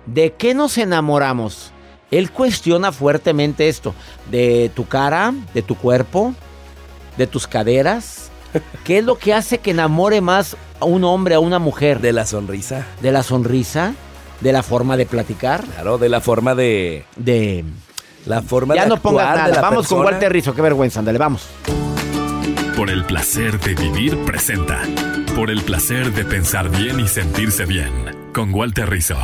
¿De 0.05 0.33
qué 0.33 0.53
nos 0.53 0.77
enamoramos? 0.77 1.71
Él 2.11 2.31
cuestiona 2.31 2.91
fuertemente 2.91 3.67
esto. 3.67 3.95
De 4.29 4.71
tu 4.75 4.87
cara, 4.87 5.33
de 5.53 5.63
tu 5.63 5.75
cuerpo, 5.75 6.33
de 7.17 7.25
tus 7.25 7.47
caderas, 7.47 8.27
¿Qué 8.83 8.99
es 8.99 9.05
lo 9.05 9.17
que 9.17 9.33
hace 9.33 9.59
que 9.59 9.71
enamore 9.71 10.21
más 10.21 10.55
a 10.79 10.85
un 10.85 11.03
hombre, 11.03 11.35
a 11.35 11.39
una 11.39 11.59
mujer? 11.59 11.99
De 11.99 12.13
la 12.13 12.25
sonrisa. 12.25 12.85
¿De 13.01 13.11
la 13.11 13.23
sonrisa? 13.23 13.93
¿De 14.41 14.51
la 14.51 14.63
forma 14.63 14.97
de 14.97 15.05
platicar? 15.05 15.63
Claro, 15.63 15.97
de 15.97 16.09
la 16.09 16.21
forma 16.21 16.55
de... 16.55 17.05
De... 17.15 17.65
La 18.27 18.41
forma 18.41 18.75
ya 18.75 18.83
de 18.83 18.89
no 18.89 18.97
pongas 18.97 19.35
nada. 19.35 19.47
la 19.47 19.61
Vamos 19.61 19.87
con. 19.87 20.03
Walter 20.03 20.31
Rizzo. 20.31 20.53
Qué 20.53 20.61
vergüenza. 20.61 20.99
Ándale, 20.99 21.17
vamos. 21.17 21.49
Por 22.75 22.89
el 22.89 23.05
placer 23.05 23.59
de 23.59 23.73
vivir 23.73 24.17
presenta. 24.25 24.81
Por 25.35 25.49
el 25.49 25.61
placer 25.61 26.13
de 26.13 26.25
pensar 26.25 26.69
bien 26.69 26.99
y 26.99 27.07
sentirse 27.07 27.65
bien. 27.65 27.91
Con 28.33 28.53
Walter 28.53 28.89
Rizzo. 28.89 29.15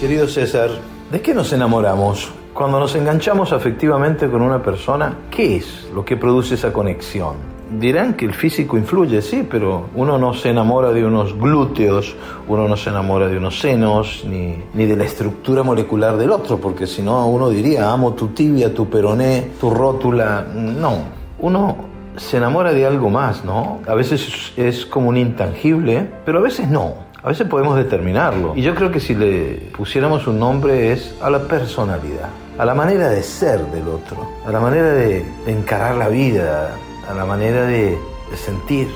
Querido 0.00 0.26
César, 0.26 0.70
¿de 1.12 1.20
qué 1.20 1.34
nos 1.34 1.52
enamoramos? 1.52 2.30
Cuando 2.52 2.80
nos 2.80 2.94
enganchamos 2.96 3.52
afectivamente 3.52 4.28
con 4.28 4.42
una 4.42 4.62
persona, 4.62 5.14
¿qué 5.30 5.56
es 5.56 5.88
lo 5.94 6.04
que 6.04 6.16
produce 6.16 6.54
esa 6.54 6.72
conexión? 6.72 7.49
Dirán 7.78 8.14
que 8.14 8.24
el 8.24 8.34
físico 8.34 8.76
influye, 8.76 9.22
sí, 9.22 9.46
pero 9.48 9.86
uno 9.94 10.18
no 10.18 10.34
se 10.34 10.50
enamora 10.50 10.90
de 10.92 11.04
unos 11.04 11.38
glúteos, 11.38 12.16
uno 12.48 12.66
no 12.66 12.76
se 12.76 12.90
enamora 12.90 13.28
de 13.28 13.36
unos 13.36 13.60
senos, 13.60 14.24
ni, 14.28 14.56
ni 14.74 14.86
de 14.86 14.96
la 14.96 15.04
estructura 15.04 15.62
molecular 15.62 16.16
del 16.16 16.30
otro, 16.32 16.58
porque 16.58 16.86
si 16.88 17.00
no 17.00 17.26
uno 17.28 17.48
diría, 17.48 17.90
amo 17.92 18.14
tu 18.14 18.28
tibia, 18.28 18.74
tu 18.74 18.88
peroné, 18.90 19.52
tu 19.60 19.70
rótula. 19.70 20.44
No, 20.52 20.98
uno 21.38 21.76
se 22.16 22.38
enamora 22.38 22.72
de 22.72 22.84
algo 22.84 23.08
más, 23.08 23.44
¿no? 23.44 23.78
A 23.86 23.94
veces 23.94 24.52
es- 24.56 24.84
como 24.86 25.08
un 25.08 25.16
intangible, 25.16 26.10
pero 26.24 26.38
a 26.40 26.42
veces 26.42 26.68
no. 26.68 27.08
A 27.22 27.28
veces 27.28 27.46
podemos 27.46 27.76
determinarlo. 27.76 28.54
Y 28.56 28.62
yo 28.62 28.74
creo 28.74 28.90
que 28.90 28.98
si 28.98 29.14
le 29.14 29.70
pusiéramos 29.76 30.26
un 30.26 30.38
nombre 30.40 30.90
es 30.92 31.14
a 31.22 31.30
la 31.30 31.40
personalidad, 31.40 32.30
a 32.58 32.64
la 32.64 32.74
manera 32.74 33.10
de 33.10 33.22
ser 33.22 33.60
del 33.66 33.86
otro, 33.88 34.26
a 34.46 34.50
la 34.50 34.58
manera 34.58 34.90
de 34.92 35.24
encarar 35.46 35.96
la 35.96 36.08
vida, 36.08 36.70
a 37.08 37.14
la 37.14 37.24
manera 37.24 37.64
de, 37.64 37.98
sentir, 38.34 38.88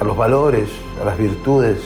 a 0.00 0.04
los 0.04 0.16
valores, 0.16 0.68
a 1.00 1.04
las 1.04 1.18
virtudes, 1.18 1.78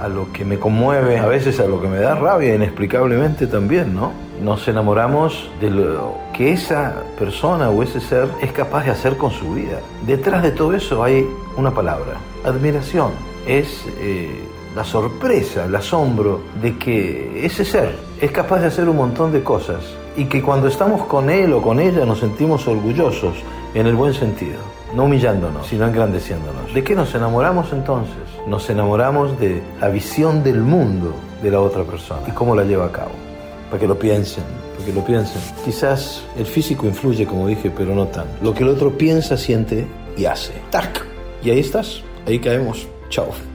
a 0.00 0.08
lo 0.08 0.32
que 0.32 0.44
me 0.44 0.58
conmueve, 0.58 1.18
a 1.18 1.26
veces 1.26 1.60
a 1.60 1.66
lo 1.66 1.80
que 1.80 1.88
me 1.88 1.98
da 1.98 2.14
rabia 2.14 2.54
inexplicablemente 2.54 3.46
también, 3.46 3.94
¿no? 3.94 4.12
Nos 4.40 4.66
enamoramos 4.66 5.50
de 5.60 5.70
lo 5.70 6.16
que 6.32 6.52
esa 6.52 7.02
persona 7.18 7.70
o 7.70 7.82
ese 7.82 8.00
ser 8.00 8.28
es 8.40 8.52
capaz 8.52 8.84
de 8.84 8.90
hacer 8.90 9.16
con 9.16 9.30
su 9.30 9.54
vida. 9.54 9.80
Detrás 10.06 10.42
de 10.42 10.50
todo 10.50 10.74
eso 10.74 11.04
hay 11.04 11.28
una 11.56 11.72
palabra, 11.72 12.16
admiración. 12.44 13.10
Es 13.46 13.84
eh, 13.98 14.44
la 14.74 14.84
sorpresa, 14.84 15.66
el 15.66 15.74
asombro 15.76 16.40
de 16.60 16.78
que 16.78 17.44
ese 17.44 17.64
ser 17.64 17.96
es 18.20 18.30
capaz 18.30 18.60
de 18.60 18.68
hacer 18.68 18.88
un 18.88 18.96
montón 18.96 19.32
de 19.32 19.42
cosas 19.42 19.82
y 20.16 20.26
que 20.26 20.42
cuando 20.42 20.68
estamos 20.68 21.06
con 21.06 21.30
él 21.30 21.52
o 21.52 21.62
con 21.62 21.80
ella 21.80 22.04
nos 22.04 22.20
sentimos 22.20 22.66
orgullosos 22.66 23.34
en 23.74 23.86
el 23.86 23.94
buen 23.94 24.14
sentido, 24.14 24.58
no 24.94 25.04
humillándonos, 25.04 25.66
sino 25.66 25.86
engrandeciéndonos. 25.86 26.72
¿De 26.72 26.84
qué 26.84 26.94
nos 26.94 27.14
enamoramos 27.14 27.72
entonces? 27.72 28.14
Nos 28.46 28.68
enamoramos 28.70 29.38
de 29.38 29.62
la 29.80 29.88
visión 29.88 30.42
del 30.42 30.60
mundo 30.60 31.14
de 31.42 31.50
la 31.50 31.60
otra 31.60 31.84
persona 31.84 32.22
y 32.28 32.32
cómo 32.32 32.54
la 32.54 32.64
lleva 32.64 32.86
a 32.86 32.92
cabo. 32.92 33.12
Para 33.70 33.80
que 33.80 33.88
lo 33.88 33.98
piensen, 33.98 34.44
para 34.74 34.86
que 34.86 34.92
lo 34.92 35.04
piensen. 35.04 35.40
Quizás 35.64 36.22
el 36.36 36.46
físico 36.46 36.86
influye, 36.86 37.26
como 37.26 37.46
dije, 37.46 37.70
pero 37.70 37.94
no 37.94 38.06
tan. 38.06 38.26
Lo 38.42 38.52
que 38.52 38.64
el 38.64 38.68
otro 38.68 38.96
piensa, 38.96 39.36
siente 39.36 39.86
y 40.16 40.26
hace. 40.26 40.52
¡Tac! 40.70 41.06
Y 41.42 41.50
ahí 41.50 41.60
estás, 41.60 42.02
ahí 42.26 42.38
caemos. 42.38 42.86
Chao. 43.08 43.51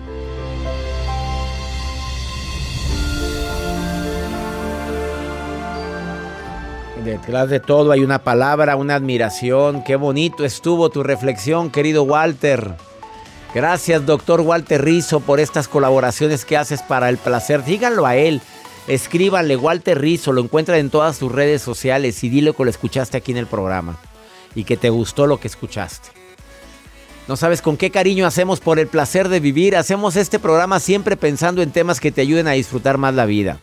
Detrás 7.08 7.50
de 7.50 7.62
todo 7.62 7.94
hay 7.94 8.04
una 8.04 8.20
palabra, 8.20 8.76
una 8.76 8.96
admiración. 8.96 9.82
Qué 9.82 9.96
bonito 9.96 10.44
estuvo 10.44 10.90
tu 10.90 11.04
reflexión, 11.04 11.72
querido 11.72 12.04
Walter. 12.04 12.76
Gracias, 13.56 14.06
doctor 14.06 14.42
Walter 14.42 14.84
Rizzo, 14.84 15.22
por 15.22 15.40
estas 15.40 15.70
colaboraciones 15.70 16.44
que 16.44 16.58
haces 16.58 16.82
para 16.82 17.08
el 17.08 17.18
placer. 17.18 17.64
Díganlo 17.64 18.06
a 18.06 18.18
él. 18.18 18.42
Escríbanle 18.90 19.56
Walter 19.56 20.02
Rizzo, 20.02 20.34
lo 20.34 20.42
encuentran 20.42 20.80
en 20.80 20.90
todas 20.90 21.16
sus 21.16 21.32
redes 21.32 21.62
sociales 21.62 22.22
y 22.26 22.30
dile 22.30 22.52
que 22.52 22.66
lo 22.66 22.70
escuchaste 22.70 23.16
aquí 23.16 23.32
en 23.32 23.38
el 23.38 23.48
programa 23.48 23.98
y 24.54 24.66
que 24.66 24.76
te 24.76 24.90
gustó 24.90 25.28
lo 25.28 25.40
que 25.40 25.48
escuchaste. 25.48 26.10
No 27.30 27.38
sabes 27.38 27.62
con 27.62 27.78
qué 27.78 27.90
cariño 27.90 28.28
hacemos 28.28 28.60
por 28.60 28.80
el 28.80 28.88
placer 28.88 29.30
de 29.30 29.40
vivir. 29.40 29.78
Hacemos 29.78 30.18
este 30.18 30.40
programa 30.40 30.82
siempre 30.82 31.16
pensando 31.16 31.62
en 31.62 31.72
temas 31.72 32.02
que 32.02 32.12
te 32.12 32.20
ayuden 32.20 32.50
a 32.50 32.52
disfrutar 32.52 32.98
más 32.98 33.14
la 33.14 33.26
vida. 33.26 33.60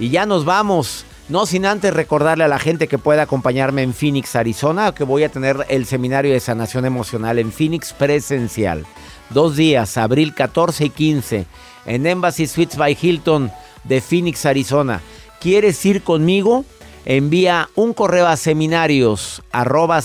Y 0.00 0.10
ya 0.10 0.26
nos 0.26 0.44
vamos. 0.44 1.04
No 1.32 1.46
sin 1.46 1.64
antes 1.64 1.94
recordarle 1.94 2.44
a 2.44 2.48
la 2.48 2.58
gente 2.58 2.88
que 2.88 2.98
pueda 2.98 3.22
acompañarme 3.22 3.82
en 3.82 3.94
Phoenix, 3.94 4.36
Arizona, 4.36 4.92
que 4.92 5.02
voy 5.02 5.24
a 5.24 5.30
tener 5.30 5.64
el 5.70 5.86
seminario 5.86 6.30
de 6.30 6.40
sanación 6.40 6.84
emocional 6.84 7.38
en 7.38 7.50
Phoenix 7.50 7.94
presencial. 7.94 8.84
Dos 9.30 9.56
días, 9.56 9.96
abril 9.96 10.34
14 10.34 10.84
y 10.84 10.90
15, 10.90 11.46
en 11.86 12.06
Embassy 12.06 12.46
Suites 12.46 12.76
by 12.76 12.98
Hilton 13.00 13.50
de 13.84 14.02
Phoenix, 14.02 14.44
Arizona. 14.44 15.00
¿Quieres 15.40 15.82
ir 15.86 16.02
conmigo? 16.02 16.66
Envía 17.06 17.70
un 17.76 17.94
correo 17.94 18.26
a 18.26 18.36
seminarios 18.36 19.42
arroba 19.50 20.00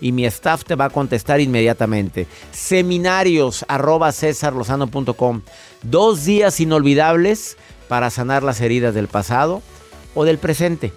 y 0.00 0.12
mi 0.12 0.26
staff 0.26 0.64
te 0.64 0.74
va 0.74 0.86
a 0.86 0.90
contestar 0.90 1.40
inmediatamente. 1.40 2.26
Seminarios 2.50 3.64
arroba 3.68 4.10
cesarlozano.com. 4.10 5.42
Dos 5.82 6.24
días 6.24 6.58
inolvidables 6.58 7.56
para 7.88 8.10
sanar 8.10 8.42
las 8.42 8.60
heridas 8.60 8.94
del 8.94 9.08
pasado 9.08 9.62
o 10.14 10.24
del 10.24 10.38
presente. 10.38 10.92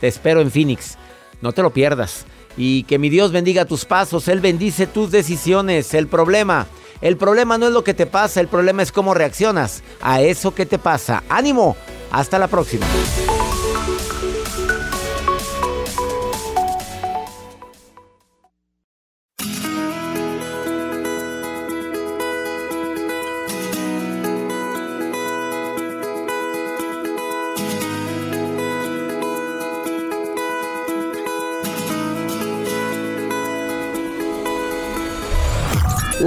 Te 0.00 0.08
espero 0.08 0.40
en 0.40 0.50
Phoenix. 0.50 0.96
No 1.40 1.52
te 1.52 1.62
lo 1.62 1.70
pierdas. 1.70 2.26
Y 2.56 2.84
que 2.84 2.98
mi 2.98 3.08
Dios 3.08 3.32
bendiga 3.32 3.64
tus 3.64 3.84
pasos. 3.84 4.28
Él 4.28 4.40
bendice 4.40 4.86
tus 4.86 5.10
decisiones. 5.10 5.92
El 5.94 6.06
problema, 6.06 6.66
el 7.00 7.16
problema 7.16 7.58
no 7.58 7.66
es 7.66 7.72
lo 7.72 7.84
que 7.84 7.94
te 7.94 8.06
pasa, 8.06 8.40
el 8.40 8.48
problema 8.48 8.82
es 8.82 8.92
cómo 8.92 9.14
reaccionas 9.14 9.82
a 10.00 10.20
eso 10.20 10.54
que 10.54 10.66
te 10.66 10.78
pasa. 10.78 11.22
Ánimo. 11.28 11.76
Hasta 12.10 12.38
la 12.38 12.46
próxima. 12.46 12.86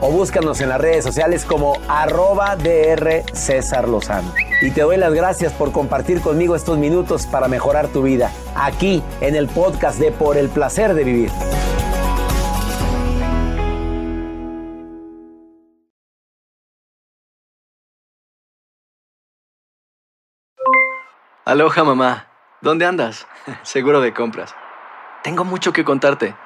o 0.00 0.10
búscanos 0.10 0.60
en 0.60 0.70
las 0.70 0.80
redes 0.80 1.04
sociales 1.04 1.44
como 1.44 1.74
arroba 1.88 2.56
DR 2.56 3.24
César 3.32 3.88
Lozano. 3.88 4.32
Y 4.62 4.70
te 4.70 4.82
doy 4.82 4.96
las 4.96 5.12
gracias 5.12 5.52
por 5.52 5.72
compartir 5.72 6.20
conmigo 6.20 6.56
estos 6.56 6.78
minutos 6.78 7.26
para 7.26 7.48
mejorar 7.48 7.88
tu 7.88 8.02
vida, 8.02 8.32
aquí 8.54 9.02
en 9.20 9.34
el 9.34 9.48
podcast 9.48 9.98
de 9.98 10.12
Por 10.12 10.36
el 10.36 10.48
Placer 10.48 10.94
de 10.94 11.04
Vivir. 11.04 11.30
Aloha 21.44 21.82
mamá, 21.82 22.28
¿dónde 22.60 22.86
andas? 22.86 23.26
Seguro 23.62 24.00
de 24.00 24.14
compras. 24.14 24.54
Tengo 25.24 25.44
mucho 25.44 25.72
que 25.72 25.84
contarte. 25.84 26.36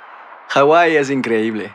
Hawái 0.48 0.96
es 0.96 1.10
increíble. 1.10 1.74